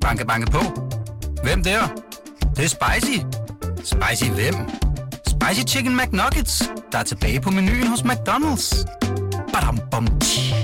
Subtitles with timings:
[0.00, 0.58] Banke, banke på.
[1.42, 1.80] Hvem der?
[2.40, 3.18] Det, det er spicy.
[3.76, 4.54] Spicy hvem?
[5.26, 8.84] Spicy Chicken McNuggets, der er tilbage på menuen hos McDonald's.
[9.52, 10.54] Badum, bom, tji.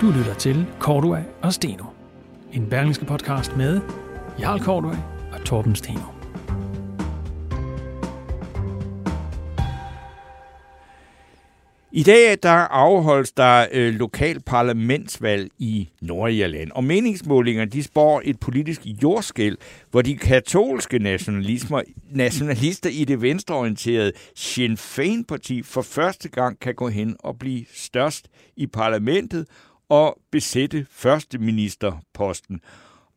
[0.00, 1.84] Du lytter til Cordua og Steno.
[2.52, 3.80] En berlingske podcast med
[4.40, 4.94] Jarl Kortøj
[5.32, 6.00] og Torben Steno.
[11.92, 18.40] I dag der afholdes der øh, lokal parlamentsvalg i Nordirland, og meningsmålinger de spår et
[18.40, 19.56] politisk jordskæld,
[19.90, 26.88] hvor de katolske nationalismer, nationalister i det venstreorienterede Sinn Féin-parti for første gang kan gå
[26.88, 29.46] hen og blive størst i parlamentet
[29.88, 32.60] og besætte førsteministerposten.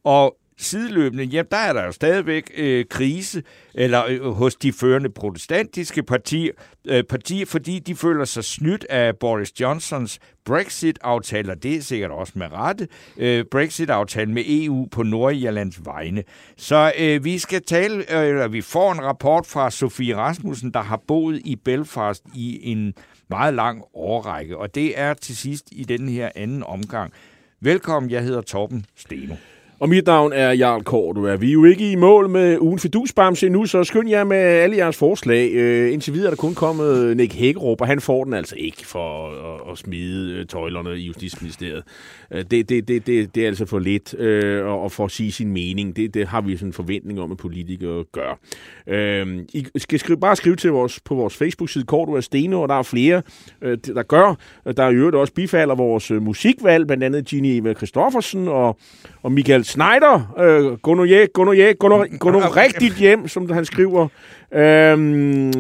[0.04, 5.10] Og sideløbende, ja, der er der jo stadigvæk øh, krise eller øh, hos de førende
[5.10, 6.52] protestantiske partier,
[6.88, 12.34] øh, partier, fordi de føler sig snydt af Boris Johnsons Brexit-aftaler, det er sikkert også
[12.36, 16.24] med rette, øh, Brexit-aftalen med EU på Nordirlands vegne.
[16.58, 20.82] Så øh, vi skal tale, øh, eller vi får en rapport fra Sofie Rasmussen, der
[20.82, 22.94] har boet i Belfast i en
[23.30, 27.14] meget lang årrække, og det er til sidst i den her anden omgang.
[27.62, 29.36] Velkommen, jeg hedder Torben Steno.
[29.80, 31.42] Og mit navn er Jarl Kort.
[31.42, 34.78] Vi er jo ikke i mål med ugen fidusbamse endnu, så skynd jer med alle
[34.78, 35.52] jeres forslag.
[35.54, 38.88] Øh, indtil videre er der kun kommet Nick Hækkerup, og han får den altså ikke
[38.88, 41.84] for at, at smide øh, tøjlerne i Justitsministeriet.
[42.32, 45.12] Øh, det, det, det, det, det er altså for lidt øh, og at få at
[45.12, 45.96] sige sin mening.
[45.96, 48.40] Det, det har vi sådan en forventning om, at politikere gør.
[48.88, 52.76] Øh, I skal skrive, bare skrive til vores, på vores Facebook-side, Kort Steno, og der
[52.76, 53.22] er flere,
[53.62, 54.36] øh, der gør.
[54.78, 58.78] Der er i øvrigt også bifalder vores øh, musikvalg, blandt andet Gini Eva Christoffersen og,
[59.24, 62.96] og Michael Schneider, øh, gå nu, ja, gå nu, ja, gå nu, gå nu rigtigt
[62.96, 64.08] hjem, som han skriver.
[64.54, 65.54] Øhm,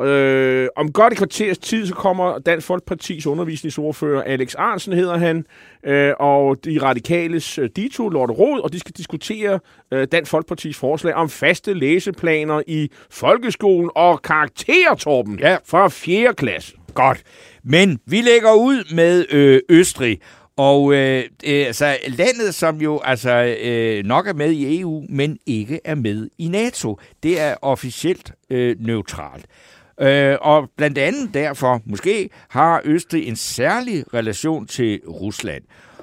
[0.00, 5.44] øh, om godt et kvarters tid, så kommer Dansk Folkepartis undervisningsordfører, Alex Arnsen hedder han,
[5.86, 9.58] øh, og de radikales øh, Dito, Lotte Rod, og de skal diskutere
[9.92, 15.56] øh, Dansk Folkepartis forslag om faste læseplaner i folkeskolen og karaktertorben Ja.
[15.66, 16.34] fra 4.
[16.34, 16.72] klasse.
[16.94, 17.22] Godt.
[17.64, 20.18] Men vi lægger ud med øh, Østrig,
[20.60, 25.38] og øh, øh, altså, landet, som jo altså øh, nok er med i EU, men
[25.46, 29.46] ikke er med i NATO, det er officielt øh, neutralt.
[30.00, 35.62] Øh, og blandt andet derfor, måske, har Østrig en særlig relation til Rusland.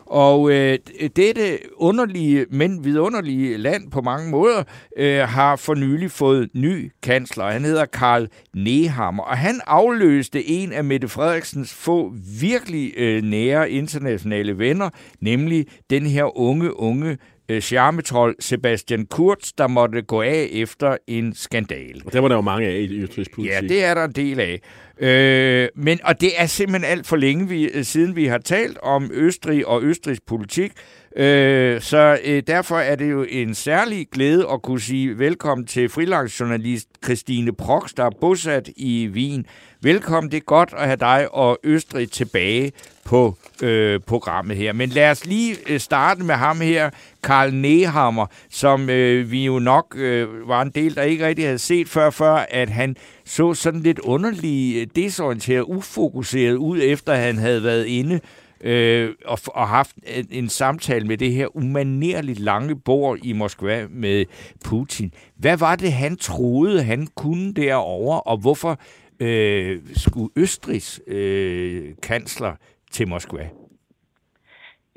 [0.10, 0.80] Og øh,
[1.16, 4.64] dette underlige, men vidunderlige land på mange måder,
[4.98, 7.46] øh, har for nylig fået ny kansler.
[7.46, 13.72] Han hedder Karl Nehammer, og han afløste en af Mette Frederiksens få virkelig øh, nære
[13.72, 14.90] internationale venner,
[15.22, 17.18] nemlig den her unge, unge
[17.50, 22.02] øh, charmetrol Sebastian Kurz, der måtte gå af efter en skandal.
[22.06, 23.46] Og der var der jo mange af i politik.
[23.46, 24.62] Ja, det er der en del af.
[25.00, 28.78] Øh, men, og det er simpelthen alt for længe vi, øh, siden, vi har talt
[28.78, 30.72] om Østrig og Østrigs politik.
[31.16, 35.90] Øh, så øh, derfor er det jo en særlig glæde at kunne sige velkommen til
[35.90, 39.46] frilansjournalist Christine Prox, der er bosat i Wien.
[39.82, 42.72] Velkommen, det er godt at have dig og Østrig tilbage
[43.06, 44.74] på øh, programmet her.
[44.74, 46.90] Men lad os lige øh, starte med ham her,
[47.24, 51.60] Karl Nehammer, som øh, vi jo nok øh, var en del, der ikke rigtig havde
[51.60, 52.96] set før, før at han
[53.26, 58.20] så sådan lidt underlig, øh, desorienteret, ufokuseret ud, efter han havde været inde
[58.62, 63.86] øh, og, og haft en, en samtale med det her umanerligt lange bord i Moskva
[63.90, 64.26] med
[64.66, 65.14] Putin.
[65.36, 68.80] Hvad var det, han troede, han kunne derovre, og hvorfor
[69.20, 72.56] øh, skulle Østrigs øh, kansler
[72.92, 73.50] til Moskva?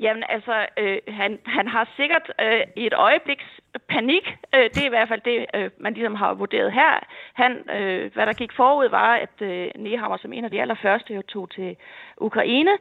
[0.01, 3.49] Jamen altså, øh, han, han har sikkert øh, i et øjebliks
[3.89, 6.99] panik, øh, det er i hvert fald det, øh, man ligesom har vurderet her.
[7.33, 11.13] Han, øh, hvad der gik forud var, at øh, Nehammer som en af de allerførste
[11.13, 11.75] jo tog til
[12.17, 12.71] Ukraine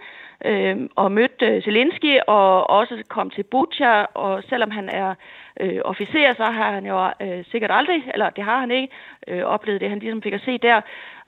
[0.44, 5.14] øh, og mødte øh, Zelensky og også kom til Bucha, og selvom han er
[5.60, 8.94] øh, officer, så har han jo øh, sikkert aldrig, eller det har han ikke,
[9.28, 10.80] øh, oplevet det, han ligesom fik at se der.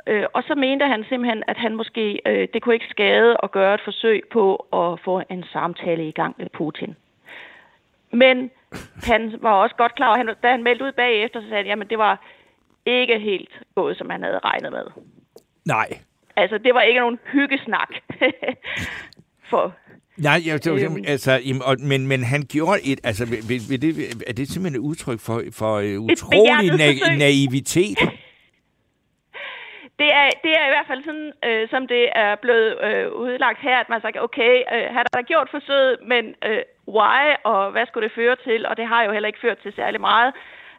[0.06, 3.50] Øh, og så mente han simpelthen, at han måske, øh, det kunne ikke skade at
[3.50, 6.96] gøre et forsøg på at få en samtale i gang med Putin.
[8.12, 8.50] Men
[9.10, 11.66] han var også godt klar, og han, da han meldte ud bagefter, så sagde han,
[11.66, 12.26] jamen det var
[12.86, 14.84] ikke helt gået, som han havde regnet med.
[15.64, 15.88] Nej.
[16.36, 17.88] Altså, det var ikke nogen hyggesnak.
[19.50, 19.72] For,
[20.16, 21.04] Nej, jeg, det var, Øhm.
[21.06, 21.40] altså,
[21.78, 25.42] men, men han gjorde et, altså, vil, vil, det, er det simpelthen et udtryk for,
[25.52, 27.98] for uh, utrolig na- naivitet?
[30.02, 33.60] det, er, det er i hvert fald sådan, øh, som det er blevet øh, udlagt
[33.68, 36.62] her, at man sagt, okay, øh, har der gjort forsøget, men øh,
[36.96, 39.72] why, og hvad skulle det føre til, og det har jo heller ikke ført til
[39.72, 40.32] særlig meget.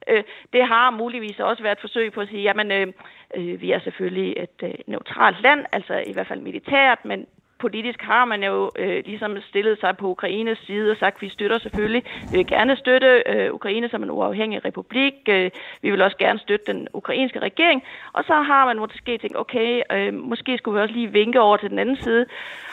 [0.08, 0.24] Øh,
[0.54, 2.88] det har muligvis også været et forsøg på at sige, jamen, øh,
[3.38, 7.28] øh, vi er selvfølgelig et øh, neutralt land, altså i hvert fald militært, men
[7.65, 11.30] politisk har man jo øh, ligesom stillet sig på Ukraines side og sagt, at vi
[11.30, 15.51] støtter selvfølgelig, vi vil gerne støtte øh, Ukraine som en uafhængig republik, øh,
[15.81, 17.83] vi vil også gerne støtte den ukrainske regering,
[18.13, 21.57] og så har man måske tænkt, okay, øh, måske skulle vi også lige vinke over
[21.57, 22.25] til den anden side,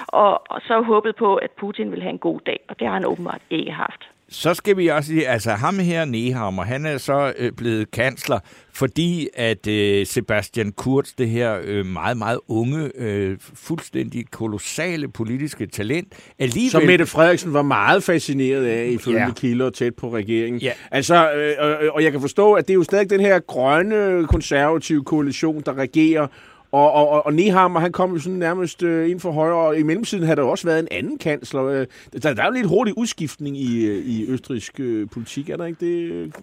[0.07, 2.95] og, og så håbet på, at Putin vil have en god dag, og det har
[2.95, 4.03] han åbenbart ikke haft.
[4.33, 8.39] Så skal vi også sige, altså ham her, Nehammer, han er så øh, blevet kansler,
[8.73, 15.67] fordi at øh, Sebastian Kurz, det her øh, meget, meget unge, øh, fuldstændig kolossale politiske
[15.67, 16.71] talent, alligevel...
[16.71, 19.31] Som Mette Frederiksen var meget fascineret af, ifølge ja.
[19.37, 20.61] kilder tæt på regeringen.
[20.61, 20.73] Ja.
[20.91, 24.27] Altså, øh, øh, og jeg kan forstå, at det er jo stadig den her grønne
[24.27, 26.27] konservative koalition, der regerer,
[26.73, 29.83] og, og, og Nehammer, han kom jo sådan nærmest øh, ind for højre, og i
[29.83, 31.65] mellemtiden har der også været en anden kansler.
[31.65, 31.87] Øh,
[32.23, 35.67] der, der er jo lidt hurtig udskiftning i, øh, i østrisk øh, politik, er der
[35.67, 35.97] ikke det,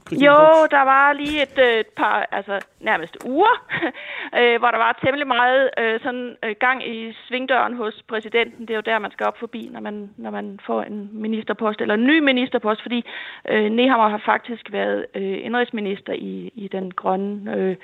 [0.07, 3.53] Christian Jo, der var lige et, øh, et par, altså nærmest uger,
[4.39, 8.61] øh, hvor der var temmelig meget øh, sådan øh, gang i svingdøren hos præsidenten.
[8.61, 11.81] Det er jo der, man skal op forbi, når man, når man får en ministerpost,
[11.81, 13.05] eller en ny ministerpost, fordi
[13.51, 17.75] øh, Nehammer har faktisk været øh, indrigsminister i, i den grønne øh,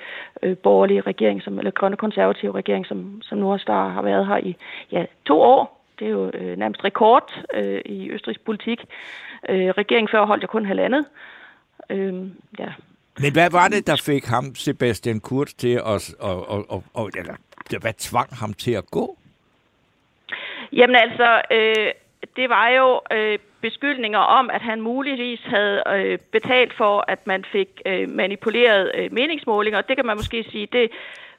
[0.42, 4.02] øh, borgerlige regering, som, eller grønne konservative konservative regering, som, som nu også der har
[4.02, 4.56] været her i
[4.92, 5.80] ja, to år.
[5.98, 8.80] Det er jo øh, nærmest rekord øh, i østrigs politik.
[9.48, 11.04] Øh, regeringen før holdt jo kun halvandet.
[11.90, 12.14] Øh,
[12.58, 12.72] ja.
[13.18, 17.10] Men hvad var det, der fik ham, Sebastian Kurz, til at, og, og, og, og,
[17.18, 17.34] eller,
[17.80, 19.16] hvad tvang ham til at gå?
[20.72, 21.92] Jamen altså, øh,
[22.36, 27.44] det var jo øh, beskyldninger om, at han muligvis havde øh, betalt for, at man
[27.52, 29.80] fik øh, manipuleret øh, meningsmålinger.
[29.80, 30.90] Det kan man måske sige, det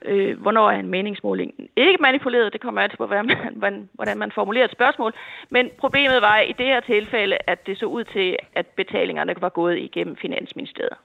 [0.07, 2.54] øh, hvornår er en meningsmåling ikke manipuleret.
[2.54, 5.13] Det kommer altid på, hvordan man, hvordan man formulerer et spørgsmål.
[5.50, 9.50] Men problemet var i det her tilfælde, at det så ud til, at betalingerne var
[9.50, 10.98] gået igennem Finansministeriet.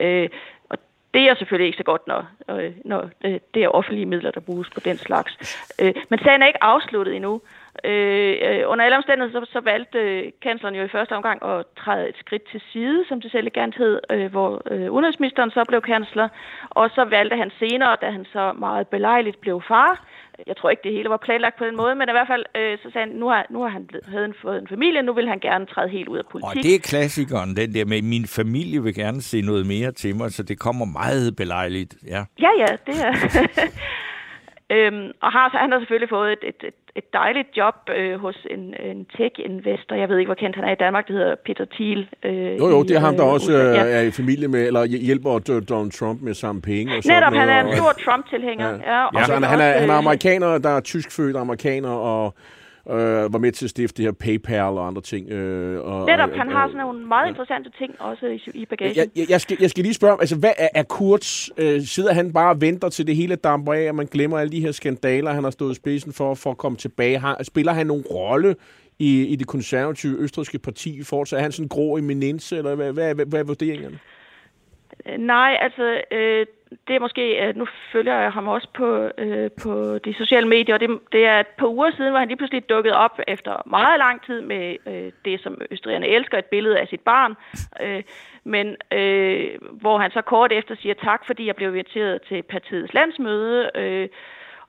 [0.00, 0.28] Øh,
[0.70, 0.78] og
[1.14, 4.40] det er selvfølgelig ikke så godt, når, øh, når øh, det er offentlige midler, der
[4.40, 5.32] bruges på den slags.
[5.80, 7.40] Øh, men sagen er ikke afsluttet endnu.
[7.84, 11.66] Øh, øh, under alle omstændigheder så, så valgte øh, kansleren jo i første omgang at
[11.82, 15.64] træde et skridt til side, som det selv elegant hed, øh, hvor øh, udenrigsministeren så
[15.68, 16.28] blev kansler,
[16.70, 19.92] og så valgte han senere, da han så meget belejligt blev far,
[20.46, 22.78] jeg tror ikke, det hele var planlagt på den måde, men i hvert fald øh,
[22.82, 25.28] så sagde han, nu har, nu har han havde han fået en familie, nu vil
[25.28, 26.56] han gerne træde helt ud af politik.
[26.58, 30.16] Og det er klassikeren, den der med, min familie vil gerne se noget mere til
[30.16, 31.94] mig, så det kommer meget belejligt.
[32.06, 33.12] Ja, ja, ja det er...
[34.70, 38.20] Øhm, og har, så han har selvfølgelig fået et, et, et, et dejligt job øh,
[38.20, 39.96] hos en, en tech-investor.
[39.96, 41.06] Jeg ved ikke, hvor kendt han er i Danmark.
[41.08, 42.08] Det hedder Peter Thiel.
[42.22, 43.84] Øh, jo, jo, det er ham, der øh, også øh, ja.
[43.98, 45.38] er i familie med, eller hjælper
[45.68, 46.92] Donald Trump med samme penge.
[46.96, 48.68] Og Netop, han er en stor Trump-tilhænger.
[48.68, 48.92] Ja.
[48.92, 52.34] Ja, og ja, han, han, er, han er amerikaner, der er tyskfødt amerikaner, og
[52.90, 55.30] øh, var med til at stifte det her PayPal og andre ting.
[55.30, 58.96] Øh, og, Netop, han har sådan nogle meget interessante ting også i, i bagagen.
[58.96, 61.48] Jeg, jeg, jeg, skal, jeg skal lige spørge, altså hvad er, er Kurz?
[61.58, 64.52] Øh, sidder han bare og venter til det hele damper af, og man glemmer alle
[64.52, 67.18] de her skandaler, han har stået i spidsen for, for at komme tilbage?
[67.18, 68.56] Har, spiller han nogen rolle
[68.98, 72.74] i, i det konservative østrigske parti i forhold til, er han sådan grå eminence, eller
[72.74, 73.98] hvad, hvad, hvad, hvad er vurderingerne?
[75.08, 76.46] Øh, nej, altså, øh,
[76.88, 80.74] det er måske, øh, nu følger jeg ham også på, øh, på de sociale medier,
[80.74, 83.62] og det, det er et par uger siden, hvor han lige pludselig dukkede op efter
[83.66, 87.34] meget lang tid med øh, det, som østrigerne elsker, et billede af sit barn,
[87.82, 88.02] øh,
[88.44, 92.94] men øh, hvor han så kort efter siger tak, fordi jeg blev inviteret til partiets
[92.94, 94.08] landsmøde, øh,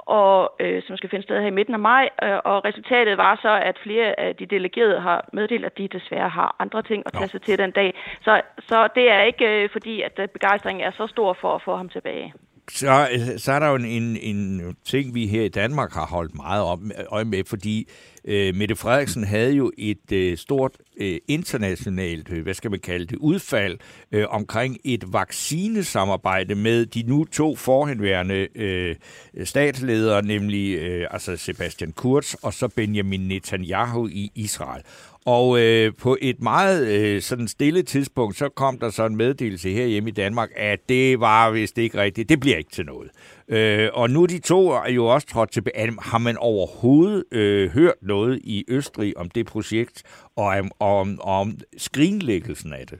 [0.05, 2.09] og øh, som skal finde sted her i midten af maj.
[2.24, 6.29] Øh, og resultatet var så, at flere af de delegerede har meddelt, at de desværre
[6.29, 7.93] har andre ting at tage sig til den dag.
[8.21, 11.62] Så, så det er ikke øh, fordi, at øh, begejstringen er så stor for at
[11.62, 12.33] få ham tilbage
[12.72, 13.07] så,
[13.38, 16.79] så er der jo en, en ting, vi her i Danmark har holdt meget op,
[17.07, 17.88] øje med, fordi
[18.25, 23.05] øh, Mette Frederiksen havde jo et øh, stort øh, internationalt, øh, hvad skal man kalde
[23.05, 23.77] det, udfald
[24.12, 28.95] øh, omkring et vaccinesamarbejde med de nu to forhenværende øh,
[29.43, 34.84] statsledere, nemlig øh, altså Sebastian Kurz og så Benjamin Netanyahu i Israel.
[35.25, 39.70] Og øh, på et meget øh, sådan stille tidspunkt, så kom der så en meddelelse
[39.70, 42.29] her hjemme i Danmark, at det var vist ikke rigtigt.
[42.29, 43.10] Det bliver ikke til noget.
[43.48, 45.91] Øh, og nu de to er jo også trådt tilbage.
[46.01, 51.48] Har man overhovedet øh, hørt noget i Østrig om det projekt og om, om, om
[51.77, 53.00] skrinlæggelsen af det?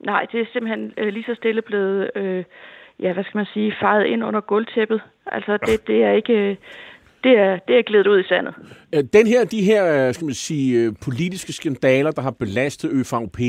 [0.00, 2.44] Nej, det er simpelthen øh, lige så stille blevet, øh,
[3.00, 5.00] ja, hvad skal man sige, fejet ind under gulvtæppet.
[5.26, 6.32] Altså, det, det er ikke...
[6.32, 6.56] Øh,
[7.24, 8.54] det er, det er glædet ud i sandet.
[8.94, 12.90] Øh, den her, de her, øh, skal man sige, øh, politiske skandaler, der har belastet
[12.92, 13.40] ØVP,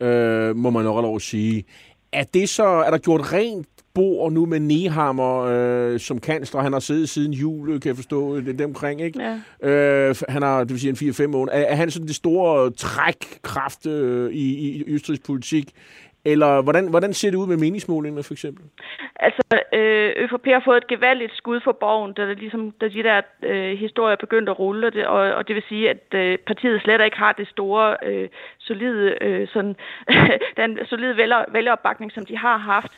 [0.00, 1.64] øh, må man nok lov at sige,
[2.12, 6.60] er, det så, er der gjort rent spor nu med Nehammer øh, som kansler.
[6.60, 9.20] Han har siddet siden jul, kan jeg forstå, det, det omkring, ikke?
[9.62, 9.68] Ja.
[9.68, 11.56] Øh, han har, det vil sige, en 4-5 måneder.
[11.56, 15.70] Er, er han sådan det store trækkraft øh, i, i østrigs politik?
[16.32, 18.64] Eller hvordan, hvordan ser det ud med meningsmålingerne for eksempel?
[19.16, 19.42] Altså,
[19.72, 23.20] øh, ÖFP har fået et gevaldigt skud for borgen, da, det ligesom, da de der
[23.42, 26.82] øh, historier begyndte at rulle, og det, og, og det vil sige, at øh, partiet
[26.82, 28.28] slet ikke har det store, øh,
[28.58, 29.76] solide, øh, sådan,
[30.60, 32.92] den solide vælger, vælgeropbakning, som de har haft.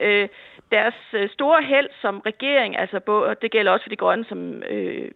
[0.00, 0.28] Øh,
[0.70, 4.62] deres øh, store held som regering, altså både, det gælder også for de grønne, som
[4.70, 5.10] øh,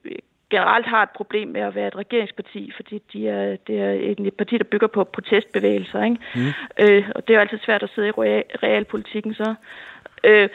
[0.50, 3.92] generelt har et problem med at være et regeringsparti, fordi de er, det er
[4.26, 6.04] et parti, der bygger på protestbevægelser.
[6.04, 6.16] Ikke?
[6.34, 6.46] Mm.
[6.78, 8.12] Øh, og det er jo altid svært at sidde i
[8.62, 9.54] realpolitikken så.
[10.24, 10.48] Øh,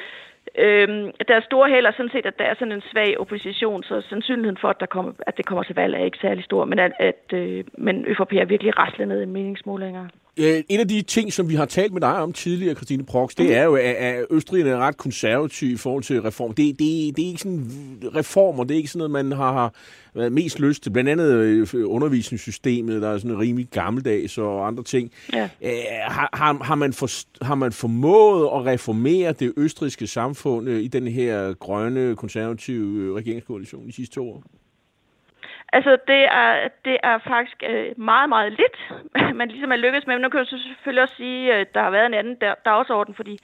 [0.57, 4.01] Øh, deres store held er sådan set, at der er sådan en svag opposition, så
[4.09, 6.79] sandsynligheden for, at, der kommer, at det kommer til valg, er ikke særlig stor, men
[6.79, 10.07] at, at øh, men ØFP er virkelig raslet ned i meningsmålinger.
[10.37, 13.35] Øh, en af de ting, som vi har talt med dig om tidligere, Christine Prox,
[13.35, 16.53] det er jo, at, at Østrig er ret konservativ i forhold til reform.
[16.53, 17.71] Det, det, det er ikke sådan
[18.15, 19.73] reformer, det er ikke sådan noget, man har, har
[20.15, 20.89] været mest lyst til.
[20.89, 25.11] Blandt andet øh, undervisningssystemet, der er sådan rimelig gammeldags og andre ting.
[25.33, 25.49] Ja.
[25.61, 25.71] Øh,
[26.01, 27.09] har, har, har, man for,
[27.45, 33.91] har man formået at reformere det østriske samfund i den her grønne, konservative regeringskoalition de
[33.91, 34.43] sidste to år?
[35.73, 38.77] Altså, det er, det er faktisk øh, meget, meget lidt,
[39.39, 40.15] man ligesom er lykkedes med.
[40.15, 43.39] Men nu kan jeg selvfølgelig også sige, at der har været en anden dagsorden, fordi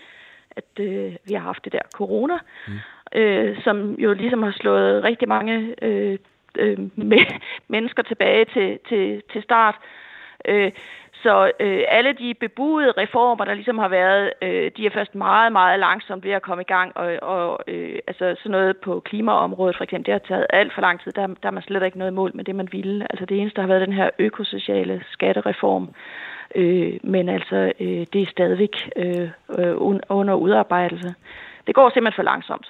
[0.51, 2.73] at øh, vi har haft det der corona, mm.
[3.19, 6.17] øh, som jo ligesom har slået rigtig mange øh,
[6.57, 7.19] øh, med,
[7.73, 9.75] mennesker tilbage til, til, til start.
[10.45, 10.71] Øh,
[11.27, 15.51] så øh, alle de bebudede reformer, der ligesom har været, øh, de er først meget,
[15.51, 16.97] meget langsomt ved at komme i gang.
[16.97, 20.81] Og, og øh, altså sådan noget på klimaområdet for eksempel, det har taget alt for
[20.81, 21.11] lang tid.
[21.11, 23.07] Der, der er man slet ikke noget mål med det, man ville.
[23.09, 25.89] Altså det eneste, der har været den her økosociale skattereform.
[26.55, 29.29] Øh, men altså, øh, det er stadigvæk øh,
[29.59, 29.75] øh
[30.09, 31.15] under udarbejdelse.
[31.67, 32.67] Det går simpelthen for langsomt.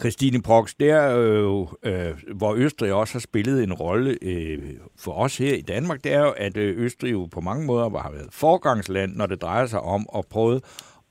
[0.00, 4.58] Christine Prox, der øh, øh, hvor Østrig også har spillet en rolle øh,
[4.98, 7.98] for os her i Danmark, det er jo, at øh, Østrig jo på mange måder
[7.98, 10.60] har været forgangsland, når det drejer sig om at prøve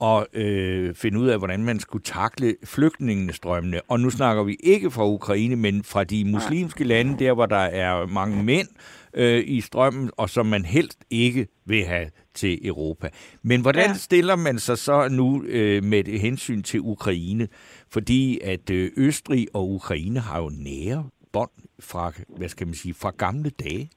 [0.02, 3.82] at øh, finde ud af, hvordan man skulle takle flygtningestrømmene.
[3.88, 7.58] Og nu snakker vi ikke fra Ukraine, men fra de muslimske lande, der hvor der
[7.58, 8.68] er mange mænd
[9.14, 13.10] øh, i strømmen, og som man helst ikke vil have til Europa.
[13.44, 13.94] Men hvordan ja.
[13.94, 17.48] stiller man sig så nu øh, med hensyn til Ukraine?
[17.90, 22.94] Fordi at øh, Østrig og Ukraine har jo nære bånd fra, hvad skal man sige,
[22.94, 23.90] fra gamle dage.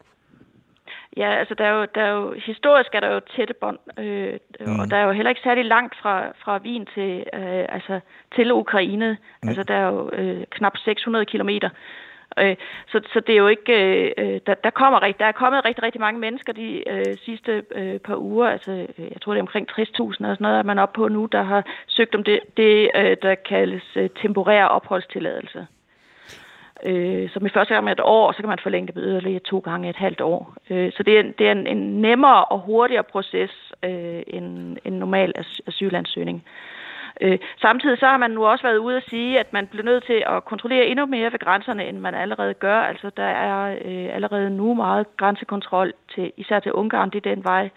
[1.17, 4.39] Ja, altså der er jo, der er jo, historisk er der jo tætte bånd, øh,
[4.61, 4.81] mm.
[4.81, 8.01] og der er jo heller ikke særlig langt fra, fra Wien til, øh, altså,
[8.35, 9.19] til Ukraine.
[9.43, 9.49] Mm.
[9.49, 11.71] Altså der er jo øh, knap 600 kilometer.
[12.39, 12.57] Øh,
[12.89, 15.83] så, så det er jo ikke, øh, øh, der, der, kommer, der er kommet rigtig,
[15.83, 19.43] rigtig mange mennesker de øh, sidste øh, par uger, altså øh, jeg tror det er
[19.43, 22.41] omkring 60.000 og sådan noget, er man op på nu, der har søgt om det,
[22.57, 25.67] det øh, der kaldes øh, temporær opholdstilladelse.
[26.87, 29.59] Øh, så med første gang med et år, så kan man forlænge det yderligere to
[29.59, 30.55] gange et halvt år.
[30.71, 34.93] Øh, så det er, det er en, en nemmere og hurtigere proces øh, end en
[34.93, 35.35] normal
[35.67, 36.45] asylansøgning.
[37.21, 40.05] Øh, samtidig så har man nu også været ude at sige, at man bliver nødt
[40.05, 42.81] til at kontrollere endnu mere ved grænserne, end man allerede gør.
[42.81, 47.11] Altså der er øh, allerede nu meget grænsekontrol, til, især til Ungarn.
[47.11, 47.71] Det er den vej,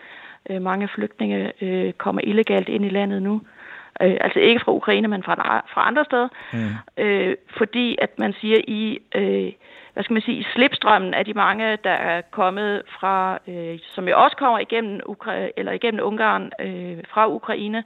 [0.50, 3.36] øh, mange flygtninge øh, kommer illegalt ind i landet nu.
[3.36, 3.63] Øh,
[4.00, 6.28] altså ikke fra Ukraine, men fra, fra andre steder.
[6.54, 7.04] Mm.
[7.04, 9.00] Øh, fordi at man siger i...
[9.16, 9.52] Øh,
[9.94, 14.24] hvad skal man sige, slipstrømmen af de mange, der er kommet fra, øh, som jo
[14.24, 17.84] også kommer igennem, Ukra- eller igennem Ungarn øh, fra Ukraine,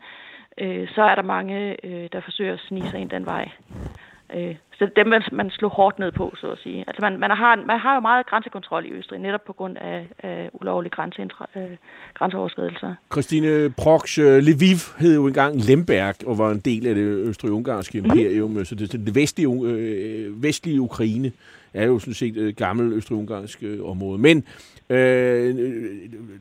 [0.57, 3.49] øh, så er der mange, øh, der forsøger at snige sig ind den vej.
[4.35, 6.83] Øh, så dem man, man slår hårdt ned på, så at sige.
[6.87, 10.07] Altså man, man, har, man har jo meget grænsekontrol i Østrig, netop på grund af,
[10.19, 11.21] af ulovlige grænse,
[11.55, 11.61] øh,
[12.13, 12.95] grænseoverskridelser.
[13.11, 18.01] Christine Prox, øh, Lviv hed jo engang Lemberg, og var en del af det østrig-ungarske
[18.01, 18.05] mhm.
[18.05, 18.65] imperium, mm.
[18.65, 21.31] så det, det vestlige, øh, vestlige Ukraine
[21.73, 24.17] er jo sådan set et gammelt østrig-ungarsk øh, område.
[24.17, 24.45] Men
[24.89, 25.55] Øh,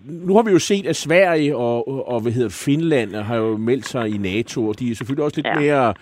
[0.05, 3.57] nu har vi jo set, at Sverige og, og, og hvad hedder Finland har jo
[3.57, 5.61] meldt sig i NATO, og de er selvfølgelig også lidt ja.
[5.61, 5.95] mere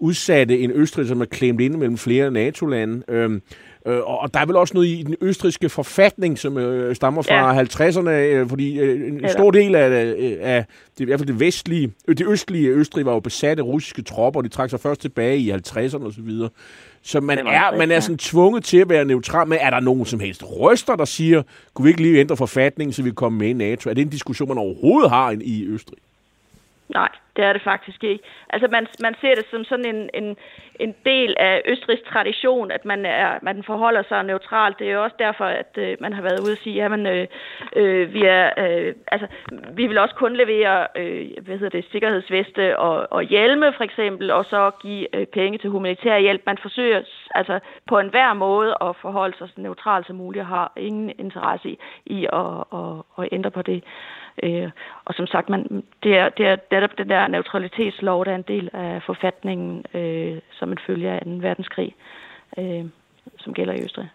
[0.00, 3.02] udsatte end Østrig, som er klemt ind mellem flere NATO-lande.
[3.08, 3.42] Øhm,
[3.86, 7.54] øh, og der er vel også noget i den østriske forfatning, som øh, stammer fra
[7.54, 7.62] ja.
[7.62, 10.64] 50'erne, øh, fordi øh, en stor del af, øh, af
[10.98, 14.02] det, i hvert fald det vestlige, øh, det østlige Østrig var jo besat af russiske
[14.02, 16.30] tropper, og de trak sig først tilbage i 50'erne osv.
[17.02, 20.06] Så man er, man er sådan tvunget til at være neutral, men er der nogen
[20.06, 21.42] som helst røster, der siger,
[21.74, 23.90] kunne vi ikke lige ændre forfatningen, så vi kommer med i NATO?
[23.90, 25.98] Er det en diskussion, man overhovedet har i Østrig?
[26.94, 28.24] Nej, det er det faktisk ikke.
[28.50, 30.36] Altså man, man ser det som sådan en, en,
[30.80, 34.78] en del af Østrigs tradition, at man, er, man forholder sig neutralt.
[34.78, 37.26] Det er jo også derfor, at øh, man har været ude og sige, at øh,
[37.76, 39.26] øh, vi, er, øh, altså,
[39.72, 44.30] vi vil også kun levere øh, hvad hedder det, sikkerhedsveste og, og hjelme for eksempel,
[44.30, 46.42] og så give øh, penge til humanitær hjælp.
[46.46, 47.02] Man forsøger
[47.34, 51.68] altså på enhver måde at forholde sig så neutralt som muligt og har ingen interesse
[51.68, 53.76] i, i at, at, at ændre på det.
[53.76, 54.19] Øh,
[55.04, 58.44] og som sagt, man, det, er, det er netop den der neutralitetslov, der er en
[58.48, 61.30] del af forfatningen, øh, som en følge af 2.
[61.30, 61.94] verdenskrig,
[62.58, 62.84] øh,
[63.38, 64.08] som gælder i Østrig.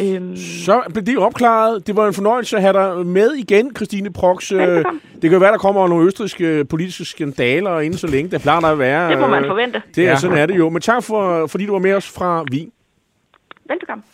[0.00, 0.36] Øhm.
[0.36, 1.86] Så blev det opklaret.
[1.86, 4.52] Det var en fornøjelse at have dig med igen, Christine Prox.
[4.52, 4.60] Øh.
[4.60, 4.84] Det
[5.22, 8.30] kan jo være, der kommer nogle østriske politiske skandaler inden så længe.
[8.30, 9.10] Det plejer der at være.
[9.10, 9.82] Det må man Øh, forvente.
[9.94, 10.16] Det er, Ja.
[10.16, 10.68] sådan er det jo.
[10.68, 12.72] Men tak, for, fordi du var med os fra Wien.
[13.68, 14.04] Velbekomme.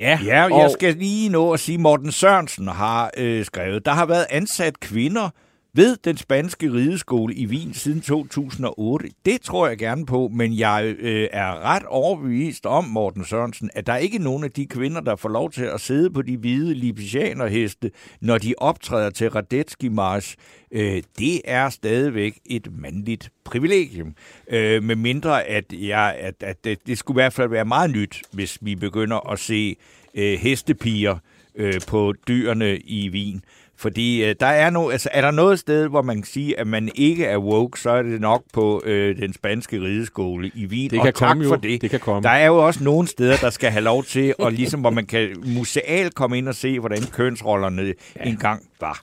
[0.00, 0.60] Ja, ja og...
[0.60, 4.26] jeg skal lige nå at sige, at Morten Sørensen har øh, skrevet, der har været
[4.30, 5.30] ansat kvinder
[5.72, 9.08] ved den spanske rideskole i Wien siden 2008.
[9.24, 13.86] Det tror jeg gerne på, men jeg øh, er ret overbevist om, Morten Sørensen, at
[13.86, 16.36] der ikke er nogen af de kvinder, der får lov til at sidde på de
[16.36, 20.36] hvide libysianerheste, når de optræder til Radetski March.
[20.72, 24.14] Øh, det er stadigvæk et mandligt privilegium.
[24.48, 27.90] Øh, med mindre, at, jeg, at, at det, det skulle i hvert fald være meget
[27.90, 29.76] nyt, hvis vi begynder at se
[30.14, 31.16] øh, hestepiger
[31.54, 33.42] øh, på dyrene i Wien.
[33.80, 36.66] Fordi øh, der er, no, altså, er der noget sted, hvor man kan sige, at
[36.66, 40.90] man ikke er woke, så er det nok på øh, den spanske rideskole i Wien.
[40.90, 41.48] Det og kan tak komme jo.
[41.48, 41.82] for det.
[41.82, 42.22] Det kan komme.
[42.22, 45.06] Der er jo også nogle steder, der skal have lov til, og ligesom hvor man
[45.06, 48.30] kan musealt komme ind og se, hvordan kønsrollerne ja.
[48.30, 49.00] engang var.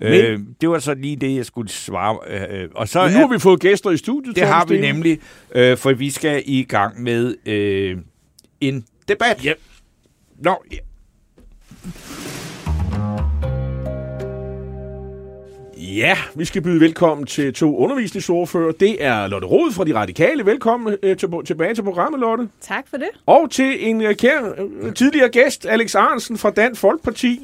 [0.00, 2.18] Men- øh, det var så lige det, jeg skulle svare.
[2.28, 4.36] Øh, og så Men nu har vi fået gæster i studiet.
[4.36, 5.18] det har vi nemlig,
[5.54, 7.96] øh, for vi skal i gang med øh,
[8.60, 9.44] en debat.
[9.44, 9.52] Ja.
[10.38, 10.78] Nå, ja.
[15.96, 18.72] Ja, vi skal byde velkommen til to undervisningsordfører.
[18.72, 20.46] Det er Lotte Rod fra De Radikale.
[20.46, 22.48] Velkommen øh, til, tilbage til programmet, Lotte.
[22.60, 23.08] Tak for det.
[23.26, 24.40] Og til en øh, kær,
[24.82, 27.40] øh, tidligere gæst, Alex Arnsen fra Dansk Folkeparti.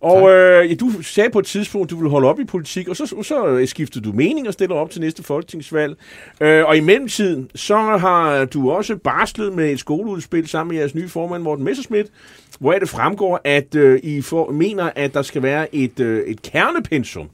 [0.00, 2.88] Og øh, ja, du sagde på et tidspunkt, at du ville holde op i politik,
[2.88, 5.96] og så, så skiftede du mening og stiller op til næste folketingsvalg.
[6.40, 10.94] Øh, og i mellemtiden, så har du også barslet med et skoleudspil sammen med jeres
[10.94, 12.06] nye formand, Morten Messerschmidt,
[12.60, 16.42] hvor det fremgår, at øh, I for, mener, at der skal være et, øh, et
[16.42, 17.28] kernepensum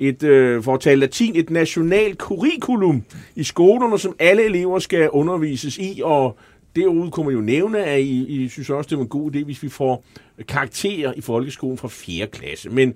[0.00, 3.02] et, øh, for at tale latin, et nationalt curriculum
[3.36, 6.38] i skolerne, som alle elever skal undervises i, og
[6.76, 9.44] derude kunne man jo nævne, at I, I synes også, det var en god idé,
[9.44, 10.04] hvis vi får
[10.48, 12.26] karakterer i folkeskolen fra 4.
[12.26, 12.70] klasse.
[12.70, 12.94] Men,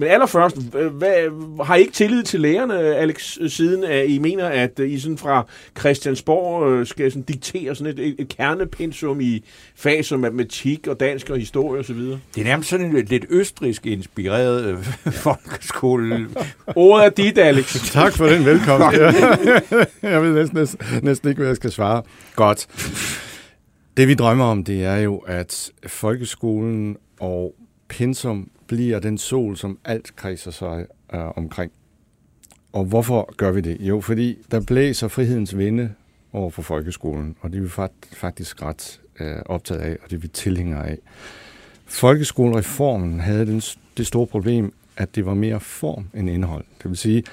[0.00, 4.78] men allerførst, hvad, har I ikke tillid til lærerne, Alex, siden at I mener, at
[4.78, 5.46] I sådan fra
[5.78, 11.00] Christiansborg øh, skal sådan diktere sådan et, et, et kernepensum i fag som matematik og
[11.00, 11.98] dansk og historie osv.?
[12.00, 14.84] Det er nærmest sådan en lidt østrisk inspireret øh,
[15.24, 16.28] folkeskole.
[16.66, 17.76] Ordet er dit, Alex.
[17.92, 18.98] Tak for den velkomst.
[20.02, 22.02] jeg ved næsten, næsten, næsten ikke, hvad jeg skal svare.
[22.36, 22.66] Godt.
[23.96, 27.54] Det vi drømmer om, det er jo, at folkeskolen og
[27.88, 31.72] pensum bliver den sol, som alt kredser sig øh, omkring.
[32.72, 33.76] Og hvorfor gør vi det?
[33.80, 35.92] Jo, fordi der blæser frihedens vinde
[36.32, 37.68] over for folkeskolen, og det er vi
[38.12, 40.98] faktisk ret øh, optaget af, og det er vi tilhængere af.
[41.86, 43.62] Folkeskolereformen havde den,
[43.96, 46.64] det store problem, at det var mere form end indhold.
[46.82, 47.24] Det vil sige,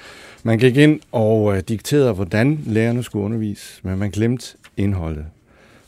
[0.43, 5.25] man gik ind og øh, dikterede, hvordan lærerne skulle undervise, men man glemte indholdet.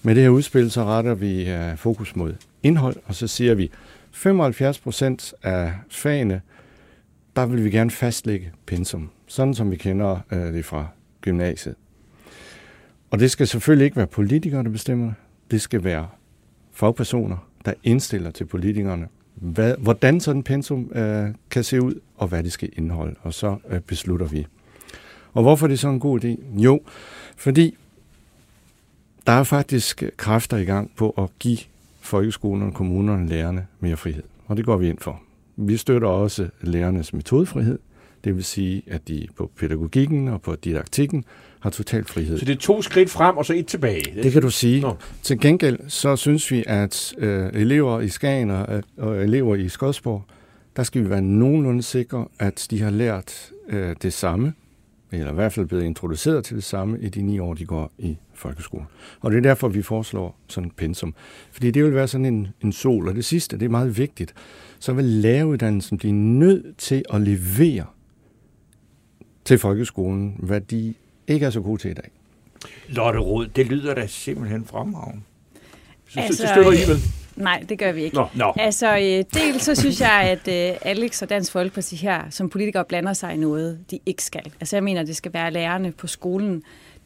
[0.04, 2.34] Med det her udspil, så retter vi øh, fokus mod
[2.64, 3.72] indhold, og så siger vi,
[4.12, 6.42] 75 procent af fagene,
[7.36, 10.88] der vil vi gerne fastlægge pensum, sådan som vi kender øh, det fra
[11.22, 11.76] gymnasiet.
[13.12, 15.16] Og det skal selvfølgelig ikke være politikere, der bestemmer det.
[15.52, 16.08] Det skal være
[16.72, 22.44] fagpersoner, der indstiller til politikerne, hvad, hvordan sådan pensum øh, kan se ud, og hvad
[22.44, 23.16] det skal indeholde.
[23.22, 24.48] Og så øh, beslutter vi.
[25.34, 26.60] Og hvorfor er det så en god idé?
[26.62, 26.82] Jo,
[27.38, 27.78] fordi
[29.28, 31.58] der er faktisk kræfter i gang på at give
[32.10, 34.24] folkeskolerne, kommunerne, lærerne mere frihed.
[34.46, 35.22] Og det går vi ind for.
[35.56, 37.80] Vi støtter også lærernes metodefrihed.
[38.24, 41.24] Det vil sige, at de på pædagogikken og på didaktikken
[41.60, 42.38] har total frihed.
[42.38, 44.24] Så det er to skridt frem, og så et tilbage.
[44.24, 44.82] Det kan du sige.
[44.82, 44.96] Nå.
[45.24, 50.24] Til gengæld så synes vi, at øh, elever i Skagen og, og elever i Skodsborg,
[50.76, 54.54] der skal vi være nogenlunde sikre, at de har lært øh, det samme,
[55.12, 57.92] eller i hvert fald blevet introduceret til det samme i de ni år, de går
[57.98, 58.86] i folkeskole.
[59.22, 61.14] Og det er derfor, vi foreslår sådan et pensum.
[61.52, 63.08] Fordi det vil være sådan en, en sol.
[63.08, 64.34] Og det sidste, det er meget vigtigt,
[64.80, 67.86] så vil læreruddannelsen blive nødt til at levere
[69.46, 70.94] til folkeskolen, hvad de
[71.28, 72.12] ikke er så gode til i dag.
[72.88, 75.22] Lotte Rod, det lyder da simpelthen fremragende.
[76.08, 77.02] Så, Altså, det støtter I vel?
[77.40, 78.16] Nej, det gør vi ikke.
[78.16, 78.54] Nå, nå.
[78.56, 82.86] Altså, øh, dels så synes jeg, at øh, Alex og Dansk Folkeparti her som politikere
[82.86, 84.54] blander sig i noget, de ikke skal.
[84.60, 86.64] Altså, jeg mener, det skal være lærerne på skolen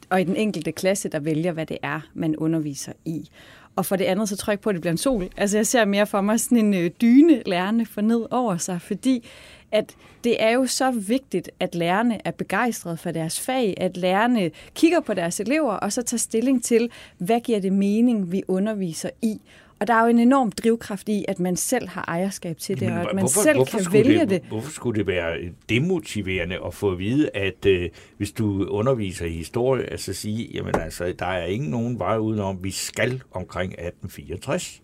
[0.09, 3.29] og i den enkelte klasse, der vælger, hvad det er, man underviser i.
[3.75, 5.29] Og for det andet, så tror jeg ikke på, at det bliver en sol.
[5.37, 8.81] Altså, jeg ser mere for mig sådan en øh, dyne, lærerne får ned over sig,
[8.81, 9.29] fordi
[9.71, 14.51] at det er jo så vigtigt, at lærerne er begejstrede for deres fag, at lærerne
[14.75, 19.09] kigger på deres elever, og så tager stilling til, hvad giver det mening, vi underviser
[19.21, 19.41] i.
[19.83, 22.87] Og der er jo en enorm drivkraft i, at man selv har ejerskab til det,
[22.87, 24.41] Men og at man hvorfor- selv hvorfor kan vælge det.
[24.49, 25.37] Hvorfor skulle det være
[25.69, 30.75] demotiverende at få at vide, at øh, hvis du underviser i historie, altså sige, jamen
[30.75, 34.81] altså, der er ingen nogen vej udenom, vi skal omkring 1864.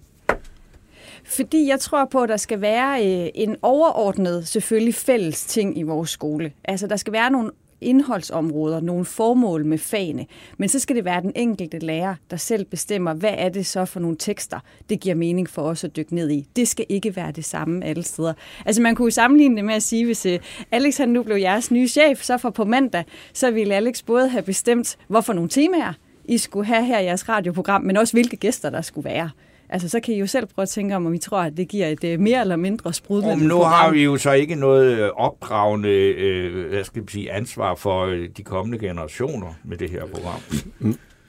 [1.23, 5.83] Fordi jeg tror på, at der skal være øh, en overordnet, selvfølgelig fælles ting i
[5.83, 6.51] vores skole.
[6.63, 10.25] Altså, der skal være nogle indholdsområder, nogle formål med fagene.
[10.57, 13.85] Men så skal det være den enkelte lærer, der selv bestemmer, hvad er det så
[13.85, 16.47] for nogle tekster, det giver mening for os at dykke ned i.
[16.55, 18.33] Det skal ikke være det samme alle steder.
[18.65, 20.39] Altså man kunne jo sammenligne det med at sige, hvis øh,
[20.71, 24.29] Alex han nu blev jeres nye chef, så fra på mandag, så ville Alex både
[24.29, 25.93] have bestemt, hvorfor nogle temaer
[26.25, 29.29] I skulle have her i jeres radioprogram, men også hvilke gæster der skulle være.
[29.69, 31.67] Altså, så kan I jo selv prøve at tænke om, om I tror, at det
[31.67, 34.99] giver et øh, mere eller mindre sprudlende Om nu har vi jo så ikke noget
[34.99, 39.89] øh, opdragende øh, hvad skal jeg sige, ansvar for øh, de kommende generationer med det
[39.89, 40.41] her program.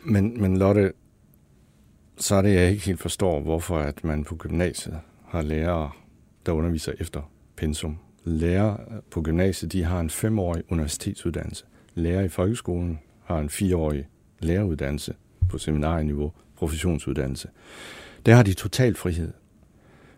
[0.04, 0.92] Men, men Lotte,
[2.16, 4.98] så er det, jeg ikke helt forstår, hvorfor at man på gymnasiet
[5.28, 5.90] har lærere,
[6.46, 7.98] der underviser efter pensum.
[8.24, 8.76] Lærere
[9.10, 11.64] på gymnasiet, de har en femårig universitetsuddannelse.
[11.94, 14.06] Lærere i folkeskolen har en fireårig
[14.38, 15.14] læreruddannelse
[15.48, 17.48] på seminarieniveau, professionsuddannelse.
[18.26, 19.32] Der har de total frihed,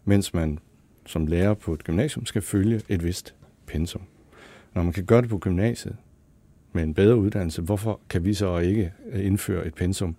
[0.05, 0.59] mens man
[1.07, 3.35] som lærer på et gymnasium skal følge et vist
[3.67, 4.03] pensum.
[4.75, 5.97] Når man kan gøre det på gymnasiet
[6.73, 10.17] med en bedre uddannelse, hvorfor kan vi så ikke øh, indføre et pensum